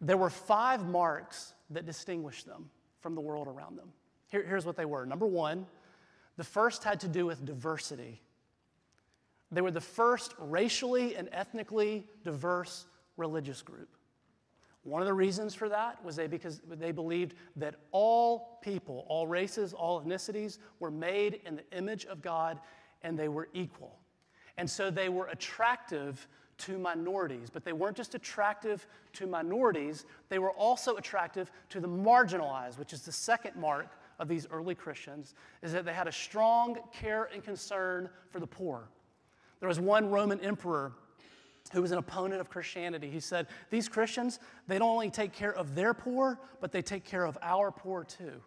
there 0.00 0.16
were 0.16 0.30
five 0.30 0.84
marks 0.86 1.54
that 1.70 1.86
distinguished 1.86 2.46
them 2.46 2.68
from 3.00 3.14
the 3.14 3.20
world 3.20 3.46
around 3.46 3.78
them. 3.78 3.92
Here, 4.28 4.42
here's 4.42 4.66
what 4.66 4.76
they 4.76 4.86
were. 4.86 5.06
Number 5.06 5.26
one, 5.26 5.66
the 6.36 6.44
first 6.44 6.84
had 6.84 7.00
to 7.00 7.08
do 7.08 7.26
with 7.26 7.44
diversity. 7.44 8.20
They 9.50 9.60
were 9.60 9.70
the 9.70 9.80
first 9.80 10.34
racially 10.38 11.14
and 11.16 11.28
ethnically 11.32 12.06
diverse 12.24 12.86
religious 13.16 13.62
group. 13.62 13.88
One 14.82 15.00
of 15.00 15.06
the 15.06 15.14
reasons 15.14 15.54
for 15.54 15.68
that 15.70 16.04
was 16.04 16.16
they 16.16 16.26
because 16.26 16.60
they 16.68 16.92
believed 16.92 17.34
that 17.56 17.76
all 17.90 18.58
people, 18.62 19.06
all 19.08 19.26
races, 19.26 19.72
all 19.72 20.02
ethnicities 20.02 20.58
were 20.78 20.90
made 20.90 21.40
in 21.46 21.56
the 21.56 21.76
image 21.76 22.04
of 22.04 22.20
God 22.20 22.60
and 23.02 23.18
they 23.18 23.28
were 23.28 23.48
equal. 23.54 23.98
And 24.58 24.68
so 24.68 24.90
they 24.90 25.08
were 25.08 25.28
attractive 25.28 26.28
to 26.56 26.78
minorities, 26.78 27.48
but 27.50 27.64
they 27.64 27.72
weren't 27.72 27.96
just 27.96 28.14
attractive 28.14 28.86
to 29.14 29.26
minorities, 29.26 30.04
they 30.28 30.38
were 30.38 30.52
also 30.52 30.96
attractive 30.96 31.50
to 31.70 31.80
the 31.80 31.88
marginalized, 31.88 32.78
which 32.78 32.92
is 32.92 33.02
the 33.02 33.12
second 33.12 33.56
mark 33.56 33.88
of 34.18 34.28
these 34.28 34.46
early 34.50 34.74
Christians, 34.74 35.34
is 35.62 35.72
that 35.72 35.84
they 35.84 35.92
had 35.92 36.08
a 36.08 36.12
strong 36.12 36.78
care 36.92 37.28
and 37.32 37.42
concern 37.42 38.08
for 38.30 38.40
the 38.40 38.46
poor. 38.46 38.88
There 39.60 39.68
was 39.68 39.80
one 39.80 40.10
Roman 40.10 40.40
emperor 40.40 40.92
who 41.72 41.82
was 41.82 41.92
an 41.92 41.98
opponent 41.98 42.40
of 42.40 42.50
Christianity. 42.50 43.10
He 43.10 43.20
said, 43.20 43.46
These 43.70 43.88
Christians, 43.88 44.38
they 44.68 44.78
don't 44.78 44.90
only 44.90 45.10
take 45.10 45.32
care 45.32 45.54
of 45.54 45.74
their 45.74 45.94
poor, 45.94 46.38
but 46.60 46.72
they 46.72 46.82
take 46.82 47.04
care 47.04 47.24
of 47.24 47.38
our 47.42 47.70
poor 47.70 48.04
too. 48.04 48.42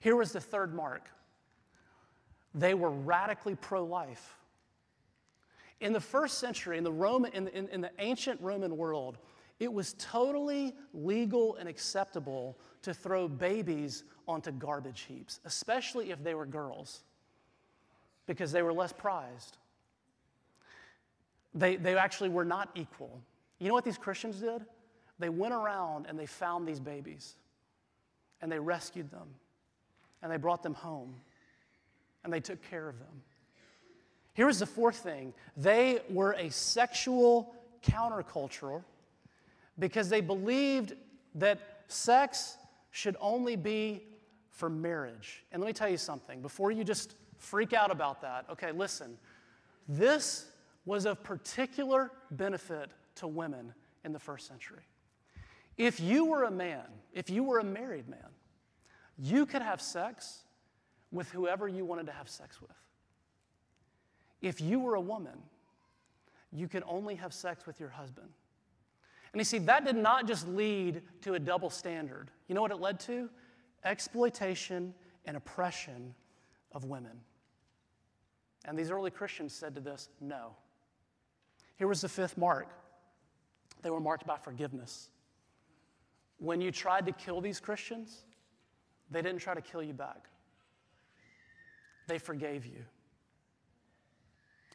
Here 0.00 0.16
was 0.16 0.32
the 0.32 0.40
third 0.40 0.74
mark 0.74 1.08
they 2.54 2.74
were 2.74 2.90
radically 2.90 3.56
pro 3.56 3.84
life. 3.84 4.36
In 5.80 5.92
the 5.92 6.00
first 6.00 6.38
century, 6.38 6.78
in 6.78 6.84
the, 6.84 6.92
Roman, 6.92 7.32
in, 7.32 7.48
in, 7.48 7.68
in 7.68 7.80
the 7.80 7.90
ancient 7.98 8.40
Roman 8.40 8.76
world, 8.76 9.18
it 9.60 9.72
was 9.72 9.94
totally 9.98 10.74
legal 10.92 11.56
and 11.56 11.68
acceptable 11.68 12.58
to 12.82 12.92
throw 12.92 13.28
babies 13.28 14.04
onto 14.26 14.50
garbage 14.50 15.02
heaps, 15.02 15.40
especially 15.44 16.10
if 16.10 16.22
they 16.22 16.34
were 16.34 16.46
girls, 16.46 17.02
because 18.26 18.52
they 18.52 18.62
were 18.62 18.72
less 18.72 18.92
prized. 18.92 19.58
They, 21.54 21.76
they 21.76 21.96
actually 21.96 22.30
were 22.30 22.44
not 22.44 22.70
equal. 22.74 23.20
You 23.58 23.68
know 23.68 23.74
what 23.74 23.84
these 23.84 23.98
Christians 23.98 24.40
did? 24.40 24.64
They 25.18 25.28
went 25.28 25.54
around 25.54 26.06
and 26.08 26.18
they 26.18 26.26
found 26.26 26.66
these 26.66 26.80
babies 26.80 27.36
and 28.42 28.50
they 28.50 28.58
rescued 28.58 29.10
them 29.10 29.28
and 30.22 30.32
they 30.32 30.36
brought 30.36 30.62
them 30.62 30.74
home 30.74 31.14
and 32.24 32.32
they 32.32 32.40
took 32.40 32.60
care 32.68 32.88
of 32.88 32.98
them. 32.98 33.22
Here's 34.32 34.58
the 34.58 34.66
fourth 34.66 34.96
thing 34.96 35.32
they 35.56 36.00
were 36.10 36.32
a 36.32 36.50
sexual 36.50 37.54
counterculture 37.82 38.82
because 39.78 40.08
they 40.08 40.20
believed 40.20 40.94
that 41.34 41.58
sex 41.88 42.56
should 42.90 43.16
only 43.20 43.56
be 43.56 44.02
for 44.50 44.70
marriage. 44.70 45.44
And 45.50 45.60
let 45.60 45.66
me 45.66 45.72
tell 45.72 45.88
you 45.88 45.96
something 45.96 46.40
before 46.40 46.70
you 46.70 46.84
just 46.84 47.14
freak 47.38 47.72
out 47.72 47.90
about 47.90 48.20
that. 48.22 48.46
Okay, 48.50 48.72
listen. 48.72 49.18
This 49.88 50.46
was 50.86 51.06
of 51.06 51.22
particular 51.22 52.10
benefit 52.30 52.90
to 53.16 53.26
women 53.26 53.74
in 54.04 54.12
the 54.12 54.18
first 54.18 54.46
century. 54.46 54.82
If 55.76 55.98
you 55.98 56.24
were 56.24 56.44
a 56.44 56.50
man, 56.50 56.84
if 57.12 57.30
you 57.30 57.42
were 57.42 57.58
a 57.58 57.64
married 57.64 58.08
man, 58.08 58.20
you 59.18 59.46
could 59.46 59.62
have 59.62 59.80
sex 59.80 60.42
with 61.10 61.30
whoever 61.30 61.68
you 61.68 61.84
wanted 61.84 62.06
to 62.06 62.12
have 62.12 62.28
sex 62.28 62.60
with. 62.60 62.70
If 64.40 64.60
you 64.60 64.78
were 64.78 64.94
a 64.94 65.00
woman, 65.00 65.38
you 66.52 66.68
could 66.68 66.82
only 66.86 67.14
have 67.16 67.32
sex 67.32 67.66
with 67.66 67.80
your 67.80 67.88
husband. 67.88 68.28
And 69.34 69.40
you 69.40 69.44
see, 69.44 69.58
that 69.58 69.84
did 69.84 69.96
not 69.96 70.28
just 70.28 70.46
lead 70.46 71.02
to 71.22 71.34
a 71.34 71.40
double 71.40 71.68
standard. 71.68 72.30
You 72.46 72.54
know 72.54 72.62
what 72.62 72.70
it 72.70 72.78
led 72.78 73.00
to? 73.00 73.28
Exploitation 73.84 74.94
and 75.24 75.36
oppression 75.36 76.14
of 76.70 76.84
women. 76.84 77.18
And 78.64 78.78
these 78.78 78.92
early 78.92 79.10
Christians 79.10 79.52
said 79.52 79.74
to 79.74 79.80
this, 79.80 80.08
no. 80.20 80.54
Here 81.74 81.88
was 81.88 82.00
the 82.00 82.08
fifth 82.08 82.38
mark 82.38 82.68
they 83.82 83.90
were 83.90 83.98
marked 83.98 84.24
by 84.24 84.36
forgiveness. 84.38 85.08
When 86.38 86.60
you 86.60 86.70
tried 86.70 87.04
to 87.06 87.12
kill 87.12 87.40
these 87.40 87.58
Christians, 87.58 88.22
they 89.10 89.20
didn't 89.20 89.40
try 89.40 89.54
to 89.54 89.60
kill 89.60 89.82
you 89.82 89.94
back, 89.94 90.28
they 92.06 92.18
forgave 92.18 92.66
you. 92.66 92.84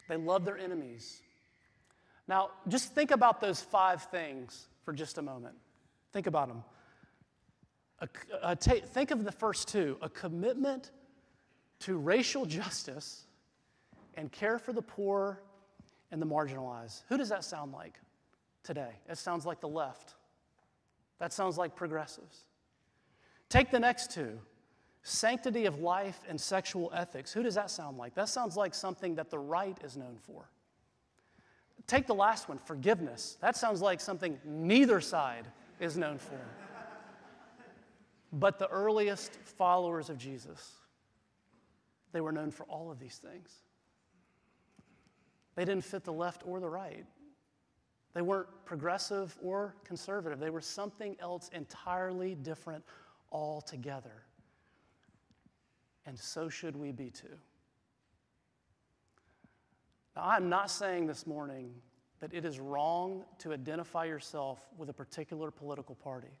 They 0.06 0.18
loved 0.18 0.44
their 0.44 0.58
enemies. 0.58 1.22
Now, 2.30 2.50
just 2.68 2.94
think 2.94 3.10
about 3.10 3.40
those 3.40 3.60
five 3.60 4.04
things 4.04 4.68
for 4.84 4.92
just 4.92 5.18
a 5.18 5.22
moment. 5.22 5.56
Think 6.12 6.28
about 6.28 6.46
them. 6.46 6.62
A, 7.98 8.08
a, 8.40 8.54
think 8.54 9.10
of 9.10 9.24
the 9.24 9.32
first 9.32 9.66
two 9.66 9.98
a 10.00 10.08
commitment 10.08 10.92
to 11.80 11.96
racial 11.98 12.46
justice 12.46 13.24
and 14.14 14.30
care 14.30 14.60
for 14.60 14.72
the 14.72 14.80
poor 14.80 15.42
and 16.12 16.22
the 16.22 16.26
marginalized. 16.26 17.02
Who 17.08 17.18
does 17.18 17.30
that 17.30 17.42
sound 17.42 17.72
like 17.72 17.98
today? 18.62 18.92
It 19.08 19.18
sounds 19.18 19.44
like 19.44 19.60
the 19.60 19.68
left. 19.68 20.14
That 21.18 21.32
sounds 21.32 21.58
like 21.58 21.74
progressives. 21.74 22.44
Take 23.48 23.72
the 23.72 23.80
next 23.80 24.12
two 24.12 24.38
sanctity 25.02 25.66
of 25.66 25.80
life 25.80 26.20
and 26.28 26.40
sexual 26.40 26.92
ethics. 26.94 27.32
Who 27.32 27.42
does 27.42 27.56
that 27.56 27.72
sound 27.72 27.98
like? 27.98 28.14
That 28.14 28.28
sounds 28.28 28.56
like 28.56 28.72
something 28.72 29.16
that 29.16 29.30
the 29.30 29.38
right 29.40 29.76
is 29.82 29.96
known 29.96 30.16
for. 30.22 30.48
Take 31.90 32.06
the 32.06 32.14
last 32.14 32.48
one 32.48 32.58
forgiveness. 32.58 33.36
That 33.40 33.56
sounds 33.56 33.82
like 33.82 34.00
something 34.00 34.38
neither 34.44 35.00
side 35.00 35.48
is 35.80 35.96
known 35.96 36.18
for. 36.18 36.38
But 38.32 38.60
the 38.60 38.68
earliest 38.68 39.34
followers 39.42 40.08
of 40.08 40.16
Jesus, 40.16 40.70
they 42.12 42.20
were 42.20 42.30
known 42.30 42.52
for 42.52 42.62
all 42.66 42.92
of 42.92 43.00
these 43.00 43.16
things. 43.16 43.52
They 45.56 45.64
didn't 45.64 45.82
fit 45.82 46.04
the 46.04 46.12
left 46.12 46.42
or 46.46 46.60
the 46.60 46.68
right. 46.68 47.04
They 48.14 48.22
weren't 48.22 48.46
progressive 48.64 49.36
or 49.42 49.74
conservative. 49.82 50.38
They 50.38 50.50
were 50.50 50.60
something 50.60 51.16
else 51.18 51.50
entirely 51.52 52.36
different 52.36 52.84
altogether. 53.32 54.22
And 56.06 56.16
so 56.16 56.48
should 56.48 56.76
we 56.76 56.92
be 56.92 57.10
too. 57.10 57.36
Now, 60.16 60.22
I'm 60.24 60.48
not 60.48 60.70
saying 60.70 61.06
this 61.06 61.26
morning 61.26 61.72
that 62.20 62.34
it 62.34 62.44
is 62.44 62.60
wrong 62.60 63.24
to 63.38 63.52
identify 63.52 64.04
yourself 64.04 64.60
with 64.76 64.88
a 64.90 64.92
particular 64.92 65.50
political 65.50 65.94
party. 65.94 66.32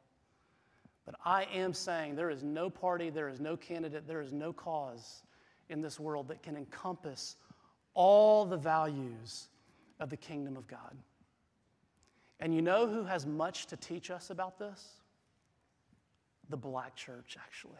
But 1.06 1.14
I 1.24 1.44
am 1.54 1.72
saying 1.72 2.14
there 2.14 2.30
is 2.30 2.42
no 2.42 2.68
party, 2.68 3.10
there 3.10 3.28
is 3.28 3.40
no 3.40 3.56
candidate, 3.56 4.06
there 4.06 4.20
is 4.20 4.32
no 4.32 4.52
cause 4.52 5.22
in 5.68 5.80
this 5.80 5.98
world 5.98 6.28
that 6.28 6.42
can 6.42 6.56
encompass 6.56 7.36
all 7.94 8.44
the 8.44 8.56
values 8.56 9.48
of 9.98 10.10
the 10.10 10.16
kingdom 10.16 10.56
of 10.56 10.66
God. 10.66 10.96
And 12.40 12.54
you 12.54 12.62
know 12.62 12.86
who 12.86 13.04
has 13.04 13.26
much 13.26 13.66
to 13.66 13.76
teach 13.76 14.10
us 14.10 14.30
about 14.30 14.58
this? 14.58 15.00
The 16.48 16.56
black 16.56 16.96
church, 16.96 17.36
actually. 17.40 17.74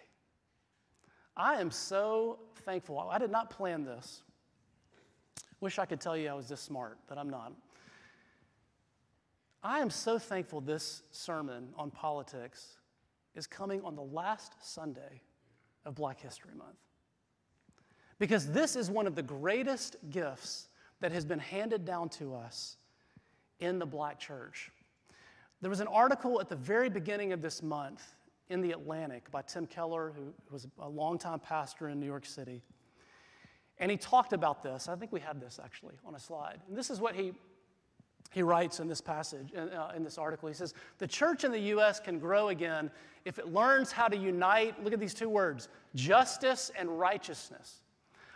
I 1.36 1.60
am 1.60 1.70
so 1.70 2.38
thankful. 2.64 2.98
I 2.98 3.18
did 3.18 3.30
not 3.30 3.50
plan 3.50 3.84
this. 3.84 4.22
Wish 5.60 5.78
I 5.78 5.84
could 5.84 6.00
tell 6.00 6.16
you 6.16 6.28
I 6.28 6.34
was 6.34 6.48
this 6.48 6.60
smart, 6.60 6.98
but 7.06 7.18
I'm 7.18 7.28
not. 7.28 7.52
I 9.62 9.80
am 9.80 9.90
so 9.90 10.18
thankful 10.18 10.60
this 10.60 11.02
sermon 11.10 11.68
on 11.76 11.90
politics 11.90 12.78
is 13.34 13.46
coming 13.46 13.82
on 13.84 13.94
the 13.94 14.02
last 14.02 14.54
Sunday 14.62 15.20
of 15.84 15.94
Black 15.94 16.20
History 16.20 16.54
Month. 16.56 16.78
Because 18.18 18.50
this 18.50 18.74
is 18.74 18.90
one 18.90 19.06
of 19.06 19.14
the 19.14 19.22
greatest 19.22 19.96
gifts 20.10 20.68
that 21.00 21.12
has 21.12 21.24
been 21.24 21.38
handed 21.38 21.84
down 21.84 22.08
to 22.10 22.34
us 22.34 22.76
in 23.60 23.78
the 23.78 23.86
black 23.86 24.18
church. 24.18 24.70
There 25.60 25.70
was 25.70 25.80
an 25.80 25.88
article 25.88 26.40
at 26.40 26.48
the 26.48 26.56
very 26.56 26.88
beginning 26.88 27.32
of 27.32 27.42
this 27.42 27.62
month 27.62 28.14
in 28.48 28.62
The 28.62 28.72
Atlantic 28.72 29.30
by 29.30 29.42
Tim 29.42 29.66
Keller, 29.66 30.12
who 30.16 30.32
was 30.50 30.66
a 30.78 30.88
longtime 30.88 31.40
pastor 31.40 31.88
in 31.88 32.00
New 32.00 32.06
York 32.06 32.24
City. 32.26 32.62
And 33.80 33.90
he 33.90 33.96
talked 33.96 34.32
about 34.32 34.62
this. 34.62 34.88
I 34.88 34.94
think 34.94 35.10
we 35.10 35.20
had 35.20 35.40
this 35.40 35.58
actually 35.62 35.94
on 36.06 36.14
a 36.14 36.18
slide. 36.18 36.60
And 36.68 36.76
this 36.76 36.90
is 36.90 37.00
what 37.00 37.16
he, 37.16 37.32
he 38.30 38.42
writes 38.42 38.78
in 38.78 38.86
this 38.86 39.00
passage, 39.00 39.52
in, 39.52 39.70
uh, 39.70 39.92
in 39.96 40.04
this 40.04 40.18
article. 40.18 40.48
He 40.48 40.54
says, 40.54 40.74
The 40.98 41.06
church 41.06 41.44
in 41.44 41.50
the 41.50 41.60
U.S. 41.60 41.98
can 41.98 42.18
grow 42.18 42.50
again 42.50 42.90
if 43.24 43.38
it 43.38 43.48
learns 43.48 43.90
how 43.90 44.08
to 44.08 44.16
unite, 44.16 44.82
look 44.84 44.92
at 44.92 45.00
these 45.00 45.14
two 45.14 45.28
words, 45.28 45.68
justice 45.94 46.70
and 46.78 46.98
righteousness. 46.98 47.80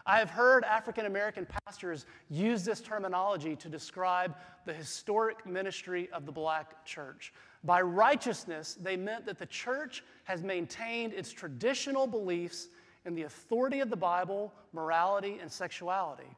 I 0.07 0.19
have 0.19 0.29
heard 0.29 0.65
African 0.65 1.07
American 1.07 1.47
pastors 1.47 2.05
use 2.29 2.65
this 2.65 2.81
terminology 2.81 3.57
to 3.57 3.69
describe 3.69 4.35
the 4.67 4.75
historic 4.75 5.47
ministry 5.47 6.11
of 6.13 6.27
the 6.27 6.33
black 6.33 6.85
church. 6.85 7.33
By 7.65 7.81
righteousness, 7.81 8.77
they 8.81 8.97
meant 8.97 9.25
that 9.25 9.39
the 9.39 9.47
church 9.47 10.05
has 10.25 10.43
maintained 10.43 11.15
its 11.15 11.33
traditional 11.33 12.07
beliefs 12.07 12.69
in 13.05 13.15
the 13.15 13.23
authority 13.23 13.81
of 13.81 13.91
the 13.91 13.97
Bible, 13.97 14.53
morality, 14.73 15.39
and 15.41 15.51
sexuality. 15.51 16.29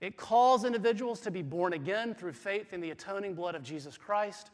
It 0.00 0.16
calls 0.16 0.64
individuals 0.64 1.20
to 1.20 1.30
be 1.30 1.42
born 1.42 1.74
again 1.74 2.14
through 2.14 2.32
faith 2.32 2.72
in 2.72 2.80
the 2.80 2.90
atoning 2.90 3.34
blood 3.34 3.54
of 3.54 3.62
Jesus 3.62 3.98
Christ. 3.98 4.50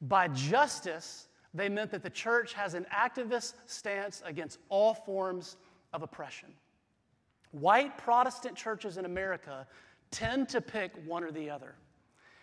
By 0.00 0.28
justice, 0.28 1.28
they 1.54 1.68
meant 1.68 1.90
that 1.92 2.02
the 2.02 2.10
church 2.10 2.52
has 2.54 2.74
an 2.74 2.86
activist 2.92 3.54
stance 3.66 4.22
against 4.26 4.58
all 4.68 4.94
forms 4.94 5.56
of 5.92 6.02
oppression. 6.02 6.48
White 7.52 7.96
Protestant 7.98 8.56
churches 8.56 8.96
in 8.96 9.04
America 9.04 9.66
tend 10.10 10.48
to 10.48 10.60
pick 10.60 10.92
one 11.06 11.22
or 11.22 11.30
the 11.30 11.48
other. 11.48 11.74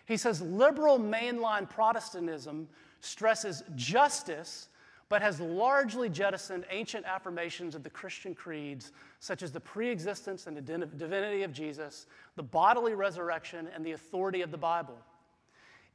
He 0.06 0.16
says 0.16 0.40
liberal 0.40 0.98
mainline 0.98 1.68
Protestantism 1.68 2.68
stresses 3.00 3.62
justice, 3.74 4.68
but 5.10 5.20
has 5.20 5.40
largely 5.40 6.08
jettisoned 6.08 6.64
ancient 6.70 7.04
affirmations 7.04 7.74
of 7.74 7.82
the 7.82 7.90
Christian 7.90 8.32
creeds, 8.32 8.92
such 9.18 9.42
as 9.42 9.50
the 9.50 9.60
preexistence 9.60 10.46
and 10.46 10.64
divinity 10.64 11.42
of 11.42 11.52
Jesus, 11.52 12.06
the 12.36 12.42
bodily 12.42 12.94
resurrection, 12.94 13.68
and 13.74 13.84
the 13.84 13.92
authority 13.92 14.40
of 14.40 14.52
the 14.52 14.56
Bible. 14.56 14.96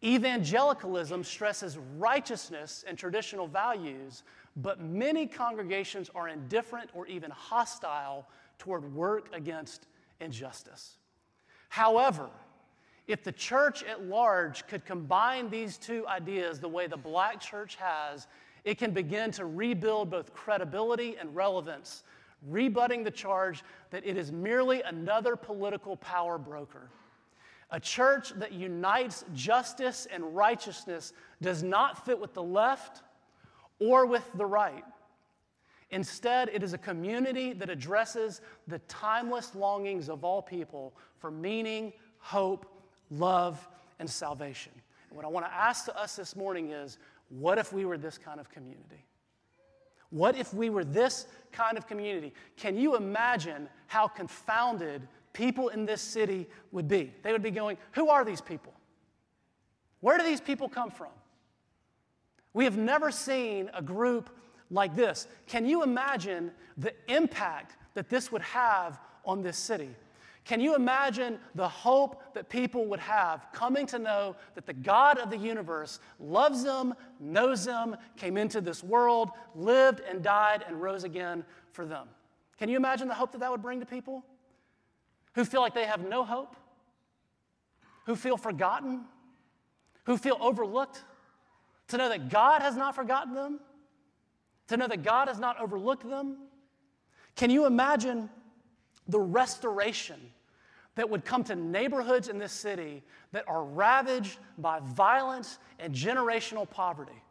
Evangelicalism 0.03 1.23
stresses 1.23 1.77
righteousness 1.97 2.83
and 2.85 2.97
traditional 2.97 3.47
values, 3.47 4.23
but 4.57 4.81
many 4.81 5.25
congregations 5.25 6.11
are 6.13 6.27
indifferent 6.27 6.89
or 6.93 7.07
even 7.07 7.31
hostile 7.31 8.27
toward 8.59 8.93
work 8.93 9.29
against 9.33 9.87
injustice. 10.19 10.97
However, 11.69 12.29
if 13.07 13.23
the 13.23 13.31
church 13.31 13.81
at 13.83 14.03
large 14.03 14.67
could 14.67 14.85
combine 14.85 15.49
these 15.49 15.77
two 15.77 16.05
ideas 16.05 16.59
the 16.59 16.67
way 16.67 16.87
the 16.87 16.97
black 16.97 17.39
church 17.39 17.75
has, 17.75 18.27
it 18.65 18.77
can 18.79 18.91
begin 18.91 19.31
to 19.31 19.45
rebuild 19.45 20.09
both 20.09 20.33
credibility 20.33 21.15
and 21.19 21.33
relevance, 21.35 22.03
rebutting 22.47 23.03
the 23.03 23.11
charge 23.11 23.63
that 23.91 24.05
it 24.05 24.17
is 24.17 24.31
merely 24.31 24.81
another 24.81 25.35
political 25.35 25.95
power 25.97 26.37
broker. 26.37 26.89
A 27.71 27.79
church 27.79 28.31
that 28.37 28.51
unites 28.51 29.23
justice 29.33 30.07
and 30.11 30.35
righteousness 30.35 31.13
does 31.41 31.63
not 31.63 32.05
fit 32.05 32.19
with 32.19 32.33
the 32.33 32.43
left 32.43 33.03
or 33.79 34.05
with 34.05 34.23
the 34.35 34.45
right. 34.45 34.83
Instead, 35.91 36.49
it 36.49 36.63
is 36.63 36.73
a 36.73 36.77
community 36.77 37.53
that 37.53 37.69
addresses 37.69 38.41
the 38.67 38.79
timeless 38.79 39.53
longings 39.53 40.09
of 40.09 40.23
all 40.23 40.41
people 40.41 40.95
for 41.19 41.29
meaning, 41.29 41.93
hope, 42.17 42.65
love, 43.11 43.67
and 43.99 44.09
salvation. 44.09 44.71
And 45.09 45.15
what 45.15 45.25
I 45.25 45.29
want 45.29 45.45
to 45.45 45.53
ask 45.53 45.85
to 45.85 45.97
us 45.97 46.15
this 46.15 46.35
morning 46.35 46.71
is 46.71 46.97
what 47.29 47.57
if 47.57 47.73
we 47.73 47.85
were 47.85 47.97
this 47.97 48.17
kind 48.17 48.39
of 48.39 48.49
community? 48.49 49.05
What 50.09 50.37
if 50.37 50.53
we 50.53 50.69
were 50.69 50.83
this 50.83 51.27
kind 51.51 51.77
of 51.77 51.87
community? 51.87 52.33
Can 52.57 52.77
you 52.77 52.95
imagine 52.95 53.67
how 53.87 54.07
confounded 54.07 55.07
people 55.33 55.69
in 55.69 55.85
this 55.85 56.01
city 56.01 56.47
would 56.71 56.87
be? 56.87 57.11
They 57.23 57.31
would 57.31 57.43
be 57.43 57.51
going, 57.51 57.77
Who 57.93 58.09
are 58.09 58.23
these 58.23 58.41
people? 58.41 58.73
Where 60.01 60.17
do 60.17 60.23
these 60.23 60.41
people 60.41 60.69
come 60.69 60.91
from? 60.91 61.11
We 62.53 62.63
have 62.63 62.77
never 62.77 63.11
seen 63.11 63.69
a 63.73 63.81
group 63.81 64.29
like 64.69 64.95
this. 64.95 65.27
Can 65.47 65.65
you 65.65 65.83
imagine 65.83 66.51
the 66.77 66.93
impact 67.07 67.75
that 67.95 68.09
this 68.09 68.31
would 68.31 68.41
have 68.41 68.99
on 69.25 69.41
this 69.41 69.57
city? 69.57 69.89
Can 70.45 70.61
you 70.61 70.75
imagine 70.75 71.39
the 71.55 71.67
hope 71.67 72.21
that 72.35 72.49
people 72.49 72.85
would 72.85 72.99
have 72.99 73.47
coming 73.51 73.87
to 73.87 73.97
know 73.97 74.35
that 74.53 74.67
the 74.67 74.73
God 74.73 75.17
of 75.17 75.31
the 75.31 75.37
universe 75.37 75.99
loves 76.19 76.63
them, 76.63 76.93
knows 77.19 77.65
them, 77.65 77.97
came 78.15 78.37
into 78.37 78.61
this 78.61 78.83
world, 78.83 79.31
lived 79.55 80.01
and 80.07 80.21
died 80.21 80.63
and 80.67 80.79
rose 80.79 81.03
again 81.03 81.43
for 81.71 81.83
them? 81.87 82.07
Can 82.59 82.69
you 82.69 82.77
imagine 82.77 83.07
the 83.07 83.15
hope 83.15 83.31
that 83.31 83.39
that 83.39 83.49
would 83.49 83.63
bring 83.63 83.79
to 83.79 83.87
people 83.87 84.23
who 85.33 85.45
feel 85.45 85.61
like 85.61 85.73
they 85.73 85.85
have 85.85 86.07
no 86.07 86.23
hope, 86.23 86.55
who 88.05 88.15
feel 88.15 88.37
forgotten, 88.37 89.05
who 90.03 90.15
feel 90.15 90.37
overlooked? 90.39 91.03
To 91.89 91.97
know 91.97 92.09
that 92.09 92.29
God 92.29 92.61
has 92.61 92.75
not 92.75 92.95
forgotten 92.95 93.33
them, 93.33 93.59
to 94.67 94.77
know 94.77 94.87
that 94.87 95.01
God 95.01 95.27
has 95.27 95.39
not 95.39 95.59
overlooked 95.59 96.07
them. 96.07 96.37
Can 97.35 97.49
you 97.49 97.65
imagine 97.65 98.29
the 99.07 99.19
restoration 99.19 100.19
that 100.95 101.09
would 101.09 101.25
come 101.25 101.43
to 101.43 101.55
neighborhoods 101.55 102.29
in 102.29 102.37
this 102.37 102.51
city 102.51 103.03
that 103.31 103.47
are 103.47 103.63
ravaged 103.63 104.37
by 104.57 104.79
violence 104.79 105.59
and 105.79 105.93
generational 105.93 106.69
poverty. 106.69 107.21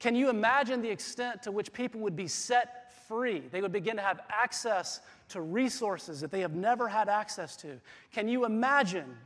Can 0.00 0.16
you 0.16 0.30
imagine 0.30 0.82
the 0.82 0.90
extent 0.90 1.42
to 1.44 1.52
which 1.52 1.72
people 1.72 2.00
would 2.00 2.16
be 2.16 2.26
set 2.26 3.06
free? 3.06 3.42
They 3.50 3.60
would 3.60 3.72
begin 3.72 3.96
to 3.96 4.02
have 4.02 4.20
access 4.30 5.00
to 5.28 5.42
resources 5.42 6.20
that 6.20 6.30
they 6.30 6.40
have 6.40 6.54
never 6.54 6.88
had 6.88 7.08
access 7.08 7.56
to. 7.58 7.80
Can 8.12 8.26
you 8.26 8.44
imagine 8.44 9.16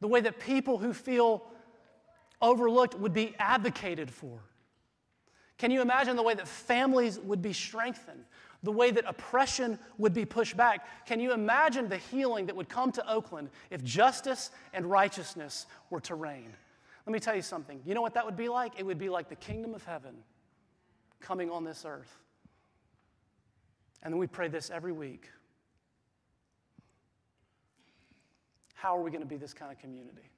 the 0.00 0.08
way 0.08 0.20
that 0.20 0.38
people 0.38 0.78
who 0.78 0.92
feel 0.92 1.44
overlooked 2.40 2.94
would 2.94 3.12
be 3.12 3.34
advocated 3.38 4.10
for? 4.10 4.38
Can 5.58 5.72
you 5.72 5.82
imagine 5.82 6.14
the 6.14 6.22
way 6.22 6.34
that 6.34 6.46
families 6.46 7.18
would 7.18 7.42
be 7.42 7.52
strengthened? 7.52 8.24
The 8.62 8.72
way 8.72 8.90
that 8.90 9.04
oppression 9.06 9.78
would 9.98 10.12
be 10.12 10.24
pushed 10.24 10.56
back. 10.56 11.06
Can 11.06 11.20
you 11.20 11.32
imagine 11.32 11.88
the 11.88 11.96
healing 11.96 12.46
that 12.46 12.56
would 12.56 12.68
come 12.68 12.90
to 12.92 13.10
Oakland 13.10 13.50
if 13.70 13.84
justice 13.84 14.50
and 14.72 14.86
righteousness 14.86 15.66
were 15.90 16.00
to 16.00 16.14
reign? 16.14 16.52
Let 17.06 17.12
me 17.12 17.20
tell 17.20 17.34
you 17.34 17.42
something. 17.42 17.80
You 17.86 17.94
know 17.94 18.02
what 18.02 18.14
that 18.14 18.24
would 18.26 18.36
be 18.36 18.48
like? 18.48 18.72
It 18.76 18.84
would 18.84 18.98
be 18.98 19.08
like 19.08 19.28
the 19.28 19.36
kingdom 19.36 19.74
of 19.74 19.84
heaven 19.84 20.14
coming 21.20 21.50
on 21.50 21.64
this 21.64 21.84
earth. 21.86 22.18
And 24.02 24.12
then 24.12 24.18
we 24.18 24.26
pray 24.26 24.48
this 24.48 24.70
every 24.70 24.92
week. 24.92 25.28
How 28.74 28.96
are 28.96 29.02
we 29.02 29.10
going 29.10 29.22
to 29.22 29.28
be 29.28 29.36
this 29.36 29.54
kind 29.54 29.72
of 29.72 29.78
community? 29.78 30.30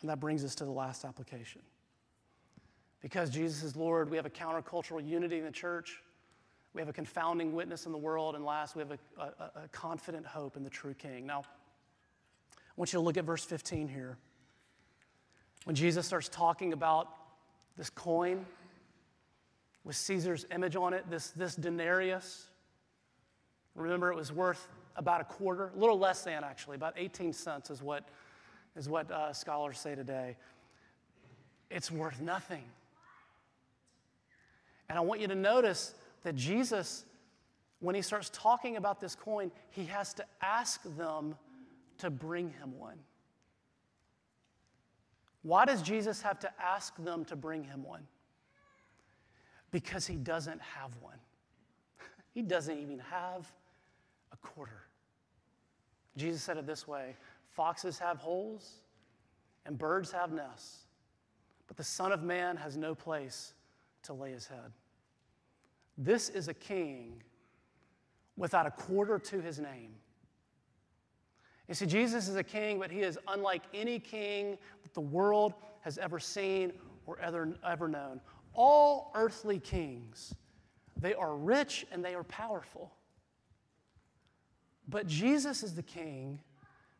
And 0.00 0.10
that 0.10 0.20
brings 0.20 0.44
us 0.44 0.54
to 0.56 0.64
the 0.64 0.70
last 0.70 1.04
application. 1.04 1.62
Because 3.00 3.30
Jesus 3.30 3.62
is 3.62 3.76
Lord, 3.76 4.10
we 4.10 4.16
have 4.16 4.26
a 4.26 4.30
countercultural 4.30 5.06
unity 5.06 5.38
in 5.38 5.44
the 5.44 5.52
church. 5.52 6.02
We 6.74 6.80
have 6.80 6.88
a 6.88 6.92
confounding 6.92 7.54
witness 7.54 7.86
in 7.86 7.92
the 7.92 7.98
world. 7.98 8.34
And 8.34 8.44
last, 8.44 8.76
we 8.76 8.80
have 8.80 8.92
a, 8.92 8.98
a, 9.20 9.62
a 9.64 9.68
confident 9.72 10.26
hope 10.26 10.56
in 10.56 10.62
the 10.62 10.70
true 10.70 10.94
King. 10.94 11.26
Now, 11.26 11.42
I 12.52 12.72
want 12.76 12.92
you 12.92 12.98
to 12.98 13.04
look 13.04 13.16
at 13.16 13.24
verse 13.24 13.44
15 13.44 13.88
here. 13.88 14.16
When 15.64 15.74
Jesus 15.74 16.06
starts 16.06 16.28
talking 16.28 16.72
about 16.72 17.08
this 17.76 17.90
coin 17.90 18.44
with 19.84 19.96
Caesar's 19.96 20.46
image 20.52 20.76
on 20.76 20.94
it, 20.94 21.08
this, 21.10 21.30
this 21.30 21.54
denarius, 21.56 22.46
remember 23.74 24.12
it 24.12 24.16
was 24.16 24.32
worth 24.32 24.68
about 24.96 25.20
a 25.20 25.24
quarter, 25.24 25.72
a 25.74 25.78
little 25.78 25.98
less 25.98 26.22
than 26.22 26.44
actually, 26.44 26.76
about 26.76 26.94
18 26.96 27.32
cents 27.32 27.70
is 27.70 27.82
what, 27.82 28.08
is 28.76 28.88
what 28.88 29.10
uh, 29.10 29.32
scholars 29.32 29.78
say 29.78 29.94
today. 29.94 30.36
It's 31.70 31.90
worth 31.90 32.20
nothing. 32.20 32.64
And 34.88 34.98
I 34.98 35.00
want 35.00 35.20
you 35.20 35.28
to 35.28 35.34
notice 35.34 35.94
that 36.22 36.34
Jesus, 36.34 37.04
when 37.80 37.94
he 37.94 38.02
starts 38.02 38.30
talking 38.32 38.76
about 38.76 39.00
this 39.00 39.14
coin, 39.14 39.50
he 39.70 39.84
has 39.86 40.14
to 40.14 40.24
ask 40.42 40.80
them 40.96 41.36
to 41.98 42.10
bring 42.10 42.50
him 42.50 42.78
one. 42.78 42.98
Why 45.42 45.64
does 45.64 45.82
Jesus 45.82 46.20
have 46.22 46.38
to 46.40 46.50
ask 46.60 46.96
them 47.02 47.24
to 47.26 47.36
bring 47.36 47.64
him 47.64 47.82
one? 47.82 48.06
Because 49.70 50.06
he 50.06 50.16
doesn't 50.16 50.60
have 50.60 50.90
one. 51.00 51.18
he 52.34 52.42
doesn't 52.42 52.78
even 52.78 52.98
have 52.98 53.50
a 54.32 54.36
quarter. 54.38 54.82
Jesus 56.16 56.42
said 56.42 56.56
it 56.56 56.66
this 56.66 56.86
way 56.86 57.14
Foxes 57.50 57.98
have 57.98 58.18
holes 58.18 58.80
and 59.66 59.78
birds 59.78 60.10
have 60.12 60.32
nests, 60.32 60.86
but 61.66 61.76
the 61.76 61.84
Son 61.84 62.12
of 62.12 62.22
Man 62.22 62.56
has 62.56 62.76
no 62.76 62.94
place 62.94 63.54
to 64.02 64.12
lay 64.12 64.32
his 64.32 64.46
head. 64.46 64.72
This 65.98 66.28
is 66.28 66.46
a 66.46 66.54
king 66.54 67.20
without 68.36 68.66
a 68.66 68.70
quarter 68.70 69.18
to 69.18 69.40
his 69.40 69.58
name. 69.58 69.96
You 71.66 71.74
see, 71.74 71.86
Jesus 71.86 72.28
is 72.28 72.36
a 72.36 72.44
king, 72.44 72.78
but 72.78 72.90
he 72.90 73.00
is 73.00 73.18
unlike 73.26 73.62
any 73.74 73.98
king 73.98 74.56
that 74.84 74.94
the 74.94 75.00
world 75.00 75.52
has 75.80 75.98
ever 75.98 76.20
seen 76.20 76.72
or 77.04 77.18
ever, 77.18 77.52
ever 77.66 77.88
known. 77.88 78.20
All 78.54 79.10
earthly 79.14 79.58
kings, 79.58 80.34
they 80.96 81.14
are 81.14 81.36
rich 81.36 81.84
and 81.92 82.02
they 82.02 82.14
are 82.14 82.24
powerful. 82.24 82.92
But 84.88 85.06
Jesus 85.06 85.62
is 85.62 85.74
the 85.74 85.82
king 85.82 86.40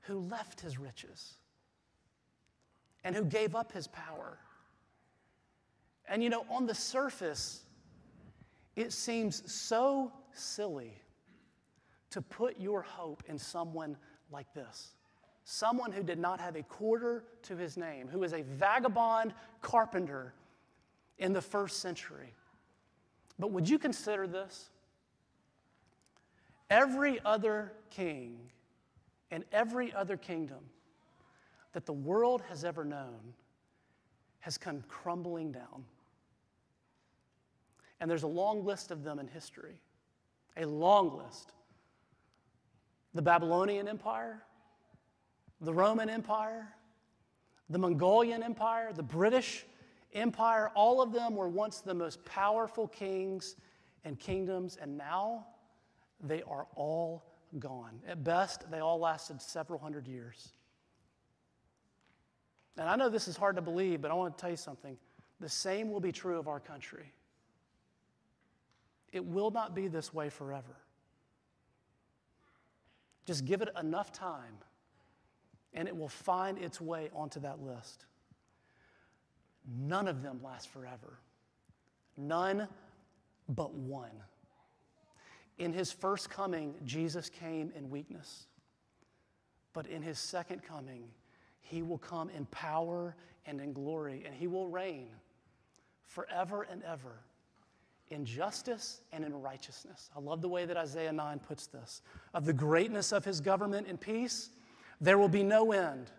who 0.03 0.19
left 0.19 0.61
his 0.61 0.77
riches 0.77 1.35
and 3.05 3.15
who 3.15 3.25
gave 3.25 3.55
up 3.55 3.73
his 3.73 3.87
power. 3.87 4.39
And 6.09 6.23
you 6.23 6.31
know, 6.31 6.45
on 6.51 6.67
the 6.67 6.75
surface, 6.75 7.63
it 8.79 8.93
seems 8.93 9.43
so 9.51 10.13
silly 10.33 10.93
to 12.11 12.23
put 12.23 12.61
your 12.61 12.81
hope 12.81 13.25
in 13.27 13.37
someone 13.37 13.97
like 14.31 14.55
this. 14.55 14.95
Someone 15.43 15.91
who 15.91 16.05
did 16.05 16.19
not 16.19 16.41
have 16.41 16.55
a 16.55 16.63
quarter 16.63 17.25
to 17.43 17.57
his 17.57 17.77
name, 17.77 18.07
who 18.07 18.23
is 18.23 18.33
a 18.33 18.43
vagabond 18.43 19.35
carpenter 19.63 20.33
in 21.19 21.33
the 21.33 21.41
first 21.41 21.81
century. 21.81 22.33
But 23.37 23.51
would 23.51 23.69
you 23.69 23.81
consider 23.81 24.29
this? 24.29 24.71
Every 26.71 27.19
other 27.25 27.73
king 27.91 28.39
and 29.33 29.45
every 29.53 29.93
other 29.93 30.17
kingdom 30.17 30.61
that 31.73 31.85
the 31.85 31.93
world 31.93 32.43
has 32.49 32.65
ever 32.65 32.85
known 32.85 33.35
has 34.41 34.57
come 34.57 34.85
crumbling 34.87 35.51
down. 35.51 35.85
And 38.01 38.11
there's 38.11 38.23
a 38.23 38.29
long 38.29 38.65
list 38.65 38.91
of 38.91 39.03
them 39.03 39.19
in 39.19 39.27
history, 39.27 39.81
a 40.57 40.65
long 40.65 41.17
list. 41.19 41.53
The 43.15 43.23
Babylonian 43.23 43.89
Empire, 43.89 44.43
the 45.61 45.73
Roman 45.73 46.09
Empire, 46.09 46.69
the 47.71 47.79
Mongolian 47.79 48.43
Empire, 48.43 48.93
the 48.93 49.03
British 49.03 49.65
Empire, 50.15 50.71
all 50.75 51.03
of 51.03 51.13
them 51.13 51.35
were 51.35 51.49
once 51.49 51.81
the 51.81 51.95
most 51.95 52.25
powerful 52.25 52.89
kings 52.89 53.57
and 54.05 54.19
kingdoms, 54.19 54.79
and 54.81 54.97
now 54.97 55.47
they 56.21 56.43
are 56.43 56.67
all 56.77 57.25
gone. 57.59 58.01
At 58.07 58.25
best, 58.25 58.71
they 58.71 58.79
all 58.79 58.99
lasted 58.99 59.43
several 59.43 59.79
hundred 59.79 60.07
years. 60.07 60.49
And 62.79 62.89
I 62.89 62.97
know 62.97 63.09
this 63.09 63.29
is 63.29 63.37
hard 63.37 63.57
to 63.57 63.63
believe, 63.63 64.01
but 64.01 64.11
I 64.11 64.15
want 64.15 64.37
to 64.37 64.41
tell 64.41 64.51
you 64.51 64.57
something. 64.57 64.97
The 65.41 65.49
same 65.49 65.91
will 65.91 66.01
be 66.01 66.13
true 66.13 66.39
of 66.39 66.49
our 66.49 66.61
country. 66.61 67.13
It 69.13 69.25
will 69.25 69.51
not 69.51 69.75
be 69.75 69.89
this 69.89 70.13
way 70.13 70.29
forever. 70.29 70.77
Just 73.25 73.45
give 73.45 73.63
it 73.63 73.69
enough 73.79 74.13
time, 74.13 74.57
and 75.75 75.87
it 75.89 75.97
will 75.97 76.09
find 76.09 76.59
its 76.59 76.81
way 76.81 77.11
onto 77.15 77.41
that 77.41 77.61
list. 77.61 78.07
None 79.67 80.09
of 80.09 80.23
them 80.23 80.41
last 80.43 80.69
forever. 80.69 81.19
None 82.17 82.69
but 83.49 83.75
one. 83.75 84.23
In 85.59 85.73
his 85.73 85.93
first 85.93 86.31
coming, 86.31 86.75
Jesus 86.85 87.29
came 87.29 87.73
in 87.77 87.91
weakness. 87.91 88.47
But 89.73 89.87
in 89.87 90.03
his 90.03 90.19
second 90.19 90.63
coming, 90.63 91.05
he 91.61 91.83
will 91.83 91.99
come 91.99 92.31
in 92.31 92.47
power 92.47 93.15
and 93.45 93.61
in 93.61 93.73
glory, 93.73 94.23
and 94.25 94.35
he 94.35 94.47
will 94.47 94.69
reign 94.69 95.09
forever 96.07 96.63
and 96.63 96.83
ever 96.83 97.21
in 98.11 98.25
justice 98.25 99.01
and 99.13 99.25
in 99.25 99.41
righteousness. 99.41 100.11
I 100.17 100.21
love 100.21 100.41
the 100.41 100.49
way 100.49 100.65
that 100.65 100.77
Isaiah 100.77 101.13
9 101.13 101.39
puts 101.41 101.67
this. 101.67 102.03
Of 102.35 102.45
the 102.45 102.53
greatness 102.53 103.13
of 103.13 103.25
his 103.25 103.41
government 103.41 103.87
and 103.89 104.01
peace, 104.01 104.51
there 105.01 105.19
will 105.19 105.29
be 105.29 105.43
no 105.43 105.73
end. 105.73 106.11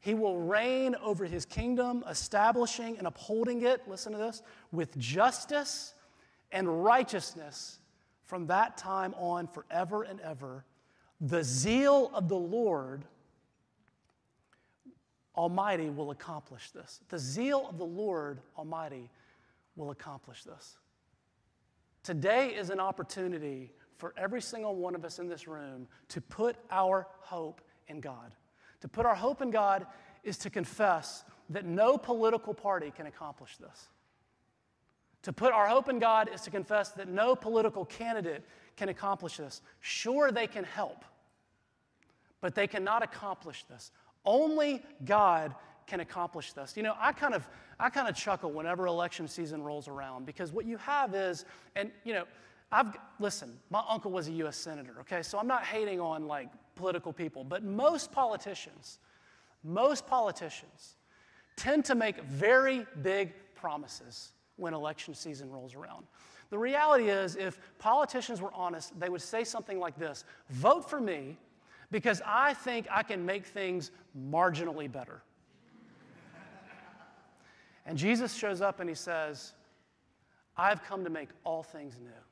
He 0.00 0.14
will 0.14 0.38
reign 0.38 0.96
over 1.02 1.26
his 1.26 1.44
kingdom, 1.44 2.02
establishing 2.08 2.96
and 2.96 3.06
upholding 3.06 3.62
it, 3.62 3.86
listen 3.86 4.12
to 4.12 4.18
this, 4.18 4.42
with 4.72 4.96
justice 4.98 5.94
and 6.52 6.82
righteousness 6.84 7.78
from 8.24 8.46
that 8.46 8.76
time 8.76 9.14
on 9.18 9.46
forever 9.46 10.02
and 10.02 10.20
ever. 10.20 10.64
The 11.20 11.44
zeal 11.44 12.10
of 12.14 12.28
the 12.28 12.36
Lord 12.36 13.04
Almighty 15.36 15.90
will 15.90 16.10
accomplish 16.10 16.70
this. 16.70 17.00
The 17.08 17.18
zeal 17.18 17.66
of 17.68 17.78
the 17.78 17.84
Lord 17.84 18.40
Almighty 18.56 19.10
will 19.76 19.90
accomplish 19.90 20.44
this. 20.44 20.76
Today 22.02 22.48
is 22.48 22.70
an 22.70 22.80
opportunity 22.80 23.72
for 23.96 24.14
every 24.16 24.40
single 24.40 24.74
one 24.74 24.94
of 24.94 25.04
us 25.04 25.18
in 25.18 25.28
this 25.28 25.46
room 25.46 25.86
to 26.08 26.20
put 26.20 26.56
our 26.70 27.06
hope 27.20 27.60
in 27.88 28.00
God. 28.00 28.34
To 28.80 28.88
put 28.88 29.04
our 29.04 29.14
hope 29.14 29.42
in 29.42 29.50
God 29.50 29.86
is 30.24 30.38
to 30.38 30.50
confess 30.50 31.24
that 31.50 31.64
no 31.64 31.98
political 31.98 32.54
party 32.54 32.92
can 32.96 33.06
accomplish 33.06 33.56
this. 33.58 33.88
To 35.22 35.32
put 35.32 35.52
our 35.52 35.68
hope 35.68 35.88
in 35.90 35.98
God 35.98 36.30
is 36.32 36.40
to 36.42 36.50
confess 36.50 36.90
that 36.92 37.08
no 37.08 37.36
political 37.36 37.84
candidate 37.84 38.44
can 38.76 38.88
accomplish 38.88 39.36
this. 39.36 39.60
Sure, 39.80 40.32
they 40.32 40.46
can 40.46 40.64
help, 40.64 41.04
but 42.40 42.54
they 42.54 42.66
cannot 42.66 43.02
accomplish 43.02 43.64
this. 43.64 43.90
Only 44.24 44.82
God 45.04 45.54
can 45.90 46.00
accomplish 46.00 46.52
this. 46.52 46.76
You 46.76 46.84
know, 46.84 46.94
I 46.98 47.12
kind 47.12 47.34
of 47.34 47.46
I 47.78 47.90
kind 47.90 48.08
of 48.08 48.14
chuckle 48.14 48.52
whenever 48.52 48.86
election 48.86 49.26
season 49.26 49.62
rolls 49.62 49.88
around 49.88 50.24
because 50.24 50.52
what 50.52 50.64
you 50.64 50.76
have 50.78 51.14
is, 51.14 51.44
and 51.74 51.90
you 52.04 52.14
know, 52.14 52.24
I've 52.70 52.96
listen, 53.18 53.58
my 53.70 53.82
uncle 53.88 54.12
was 54.12 54.28
a 54.28 54.32
US 54.44 54.56
senator, 54.56 54.94
okay? 55.00 55.22
So 55.22 55.38
I'm 55.38 55.48
not 55.48 55.64
hating 55.64 56.00
on 56.00 56.26
like 56.28 56.48
political 56.76 57.12
people, 57.12 57.42
but 57.42 57.64
most 57.64 58.12
politicians, 58.12 59.00
most 59.64 60.06
politicians 60.06 60.96
tend 61.56 61.84
to 61.86 61.94
make 61.96 62.22
very 62.22 62.86
big 63.02 63.32
promises 63.56 64.32
when 64.56 64.72
election 64.72 65.12
season 65.14 65.50
rolls 65.50 65.74
around. 65.74 66.06
The 66.50 66.58
reality 66.58 67.08
is, 67.08 67.36
if 67.36 67.58
politicians 67.78 68.40
were 68.40 68.52
honest, 68.54 68.98
they 68.98 69.08
would 69.08 69.22
say 69.22 69.42
something 69.42 69.80
like 69.80 69.98
this 69.98 70.24
Vote 70.50 70.88
for 70.88 71.00
me 71.00 71.36
because 71.90 72.22
I 72.24 72.54
think 72.54 72.86
I 72.92 73.02
can 73.02 73.26
make 73.26 73.44
things 73.46 73.90
marginally 74.16 74.90
better. 74.90 75.22
And 77.90 77.98
Jesus 77.98 78.32
shows 78.32 78.60
up 78.60 78.78
and 78.78 78.88
he 78.88 78.94
says, 78.94 79.52
I've 80.56 80.80
come 80.84 81.02
to 81.02 81.10
make 81.10 81.30
all 81.42 81.64
things 81.64 81.98
new. 82.00 82.22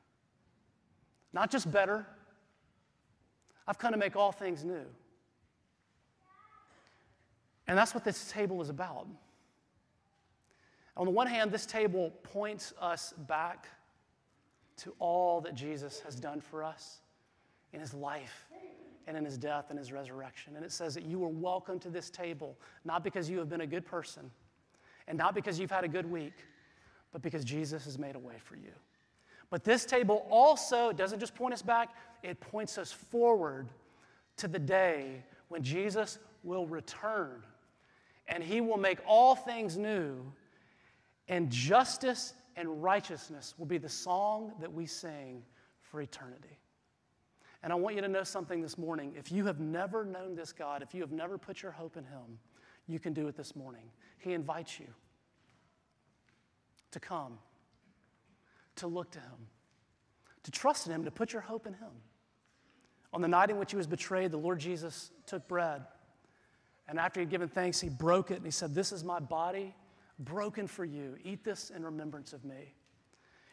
Not 1.33 1.51
just 1.51 1.69
better, 1.73 2.07
I've 3.67 3.77
come 3.77 3.91
to 3.91 3.99
make 3.99 4.15
all 4.15 4.31
things 4.31 4.65
new. 4.65 4.85
And 7.67 7.77
that's 7.77 7.93
what 7.93 8.05
this 8.05 8.31
table 8.31 8.63
is 8.63 8.69
about. 8.69 9.09
On 10.97 11.05
the 11.05 11.11
one 11.11 11.27
hand, 11.27 11.51
this 11.51 11.67
table 11.67 12.13
points 12.23 12.73
us 12.81 13.13
back 13.27 13.67
to 14.77 14.95
all 15.01 15.41
that 15.41 15.57
Jesus 15.57 15.99
has 16.03 16.15
done 16.15 16.41
for 16.41 16.63
us 16.63 17.01
in 17.73 17.81
his 17.81 17.93
life 17.93 18.47
and 19.09 19.17
in 19.17 19.25
his 19.25 19.37
death 19.37 19.71
and 19.71 19.79
his 19.81 19.91
resurrection. 19.91 20.55
And 20.55 20.65
it 20.65 20.71
says 20.71 20.95
that 20.95 21.05
you 21.05 21.25
are 21.25 21.29
welcome 21.29 21.81
to 21.81 21.91
this 21.91 22.11
table, 22.11 22.57
not 22.85 23.03
because 23.03 23.29
you 23.29 23.39
have 23.39 23.49
been 23.49 23.63
a 23.63 23.67
good 23.67 23.85
person 23.85 24.31
and 25.09 25.19
not 25.19 25.35
because 25.35 25.59
you've 25.59 25.71
had 25.71 25.83
a 25.83 25.89
good 25.89 26.09
week, 26.09 26.35
but 27.13 27.23
because 27.23 27.45
Jesus 27.45 27.85
has 27.87 27.99
made 27.99 28.15
a 28.15 28.19
way 28.19 28.35
for 28.45 28.55
you. 28.55 28.71
But 29.51 29.65
this 29.65 29.85
table 29.85 30.27
also 30.31 30.93
doesn't 30.93 31.19
just 31.19 31.35
point 31.35 31.55
us 31.55 31.63
back, 31.63 31.95
it 32.23 32.39
points 32.39 32.79
us 32.79 32.93
forward 32.93 33.69
to 34.37 34.47
the 34.47 34.59
day 34.59 35.25
when 35.49 35.63
Jesus 35.63 36.19
will 36.45 36.67
return 36.67 37.43
and 38.29 38.45
he 38.45 38.61
will 38.61 38.77
make 38.77 38.99
all 39.07 39.35
things 39.35 39.79
new, 39.79 40.21
and 41.29 41.51
justice 41.51 42.35
and 42.57 42.83
righteousness 42.83 43.55
will 43.57 43.67
be 43.67 43.79
the 43.79 43.89
song 43.89 44.53
that 44.61 44.71
we 44.71 44.85
sing 44.85 45.43
for 45.81 46.03
eternity. 46.03 46.59
And 47.63 47.73
I 47.73 47.77
want 47.77 47.97
you 47.97 48.03
to 48.03 48.09
know 48.09 48.25
something 48.25 48.61
this 48.61 48.77
morning. 48.77 49.15
If 49.17 49.33
you 49.33 49.47
have 49.47 49.61
never 49.61 50.05
known 50.05 50.35
this 50.35 50.53
God, 50.53 50.83
if 50.83 50.95
you 50.95 51.01
have 51.01 51.11
never 51.11 51.39
put 51.39 51.63
your 51.63 51.73
hope 51.73 51.97
in 51.97 52.05
him, 52.05 52.39
you 52.89 52.99
can 52.99 53.13
do 53.13 53.29
it 53.29 53.37
this 53.37 53.55
morning. 53.55 53.91
He 54.19 54.33
invites 54.33 54.81
you 54.81 54.87
to 56.91 56.99
come 56.99 57.39
to 58.77 58.87
look 58.87 59.11
to 59.13 59.21
Him, 59.21 59.47
to 60.45 60.51
trust 60.51 60.87
in 60.87 60.93
Him, 60.93 61.05
to 61.05 61.11
put 61.11 61.33
your 61.33 61.43
hope 61.43 61.67
in 61.67 61.75
Him. 61.75 61.91
On 63.13 63.21
the 63.21 63.29
night 63.29 63.51
in 63.51 63.59
which 63.59 63.71
He 63.71 63.77
was 63.77 63.87
betrayed, 63.87 64.31
the 64.31 64.39
Lord 64.39 64.59
Jesus 64.59 65.11
took 65.27 65.47
bread. 65.47 65.83
And 66.89 66.99
after 66.99 67.21
He 67.21 67.23
had 67.23 67.31
given 67.31 67.49
thanks, 67.49 67.81
He 67.81 67.89
broke 67.89 68.31
it 68.31 68.37
and 68.37 68.45
He 68.45 68.51
said, 68.51 68.75
This 68.75 68.93
is 68.93 69.05
my 69.05 69.21
body 69.21 69.75
broken 70.19 70.67
for 70.67 70.85
you. 70.85 71.17
Eat 71.23 71.45
this 71.45 71.71
in 71.71 71.85
remembrance 71.85 72.33
of 72.33 72.45
me. 72.45 72.75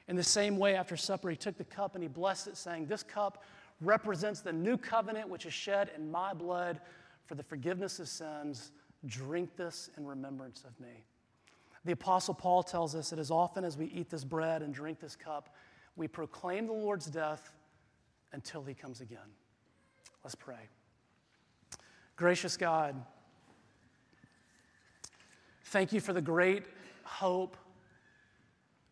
In 0.07 0.15
the 0.15 0.23
same 0.23 0.57
way, 0.57 0.75
after 0.75 0.95
supper, 0.95 1.29
He 1.29 1.35
took 1.35 1.57
the 1.57 1.63
cup 1.63 1.95
and 1.95 2.03
He 2.03 2.07
blessed 2.07 2.47
it, 2.47 2.57
saying, 2.57 2.87
This 2.87 3.03
cup 3.03 3.43
represents 3.81 4.39
the 4.39 4.53
new 4.53 4.77
covenant 4.77 5.27
which 5.27 5.45
is 5.45 5.53
shed 5.53 5.91
in 5.95 6.09
my 6.09 6.33
blood 6.33 6.79
for 7.25 7.35
the 7.35 7.43
forgiveness 7.43 7.99
of 7.99 8.07
sins. 8.07 8.71
Drink 9.05 9.55
this 9.55 9.89
in 9.97 10.05
remembrance 10.05 10.63
of 10.65 10.79
me. 10.79 11.03
The 11.83 11.91
Apostle 11.91 12.33
Paul 12.33 12.63
tells 12.63 12.95
us 12.95 13.11
that 13.11 13.19
as 13.19 13.29
often 13.29 13.63
as 13.63 13.77
we 13.77 13.85
eat 13.87 14.09
this 14.09 14.23
bread 14.23 14.61
and 14.61 14.73
drink 14.73 14.99
this 14.99 15.15
cup, 15.15 15.55
we 15.95 16.07
proclaim 16.07 16.65
the 16.67 16.73
Lord's 16.73 17.05
death 17.05 17.53
until 18.33 18.63
he 18.63 18.73
comes 18.73 19.01
again. 19.01 19.19
Let's 20.23 20.35
pray. 20.35 20.69
Gracious 22.15 22.57
God, 22.57 22.95
thank 25.65 25.93
you 25.93 25.99
for 25.99 26.13
the 26.13 26.21
great 26.21 26.63
hope 27.03 27.57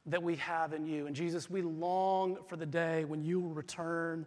that 0.06 0.22
we 0.22 0.36
have 0.36 0.74
in 0.74 0.86
you. 0.86 1.08
And 1.08 1.16
Jesus, 1.16 1.50
we 1.50 1.62
long 1.62 2.38
for 2.48 2.58
the 2.58 2.66
day 2.66 3.06
when 3.06 3.24
you 3.24 3.40
will 3.40 3.54
return 3.54 4.26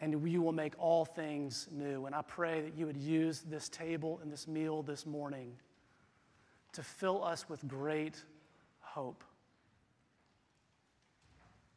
and 0.00 0.28
you 0.28 0.42
will 0.42 0.52
make 0.52 0.74
all 0.78 1.04
things 1.04 1.68
new. 1.70 2.06
And 2.06 2.14
I 2.14 2.22
pray 2.22 2.60
that 2.60 2.76
you 2.76 2.86
would 2.86 2.96
use 2.96 3.40
this 3.40 3.68
table 3.68 4.20
and 4.22 4.30
this 4.30 4.46
meal 4.46 4.82
this 4.82 5.06
morning 5.06 5.52
to 6.72 6.82
fill 6.82 7.24
us 7.24 7.48
with 7.48 7.66
great 7.66 8.22
hope. 8.80 9.24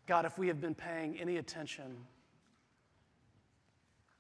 God, 0.08 0.26
if 0.26 0.38
we 0.38 0.48
have 0.48 0.60
been 0.60 0.76
paying 0.76 1.20
any 1.20 1.38
attention 1.38 1.96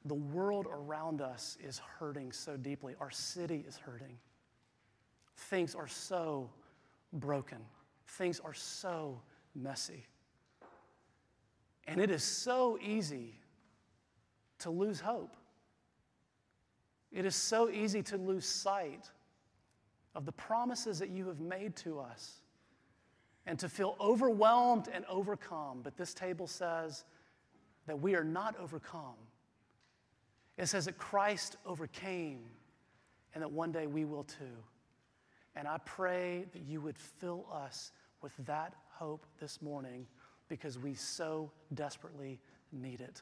The 0.05 0.13
world 0.15 0.65
around 0.71 1.21
us 1.21 1.57
is 1.63 1.79
hurting 1.99 2.31
so 2.31 2.55
deeply. 2.55 2.95
Our 2.99 3.11
city 3.11 3.65
is 3.67 3.77
hurting. 3.77 4.17
Things 5.35 5.75
are 5.75 5.87
so 5.87 6.49
broken. 7.13 7.59
Things 8.07 8.39
are 8.39 8.53
so 8.53 9.21
messy. 9.55 10.07
And 11.87 11.99
it 11.99 12.11
is 12.11 12.23
so 12.23 12.77
easy 12.81 13.38
to 14.59 14.69
lose 14.69 14.99
hope. 14.99 15.35
It 17.11 17.25
is 17.25 17.35
so 17.35 17.69
easy 17.69 18.03
to 18.03 18.17
lose 18.17 18.45
sight 18.45 19.09
of 20.15 20.25
the 20.25 20.31
promises 20.31 20.99
that 20.99 21.09
you 21.09 21.27
have 21.27 21.39
made 21.39 21.75
to 21.77 21.99
us 21.99 22.41
and 23.45 23.57
to 23.59 23.69
feel 23.69 23.95
overwhelmed 23.99 24.89
and 24.93 25.05
overcome. 25.05 25.79
But 25.83 25.97
this 25.97 26.13
table 26.13 26.45
says 26.45 27.03
that 27.87 27.99
we 27.99 28.15
are 28.15 28.23
not 28.23 28.55
overcome. 28.59 29.15
It 30.57 30.67
says 30.67 30.85
that 30.85 30.97
Christ 30.97 31.57
overcame 31.65 32.41
and 33.33 33.41
that 33.41 33.51
one 33.51 33.71
day 33.71 33.87
we 33.87 34.05
will 34.05 34.23
too. 34.23 34.57
And 35.55 35.67
I 35.67 35.77
pray 35.85 36.45
that 36.53 36.61
you 36.61 36.81
would 36.81 36.97
fill 36.97 37.47
us 37.51 37.91
with 38.21 38.33
that 38.45 38.73
hope 38.91 39.25
this 39.39 39.61
morning 39.61 40.05
because 40.47 40.77
we 40.77 40.93
so 40.93 41.51
desperately 41.73 42.39
need 42.71 43.01
it. 43.01 43.21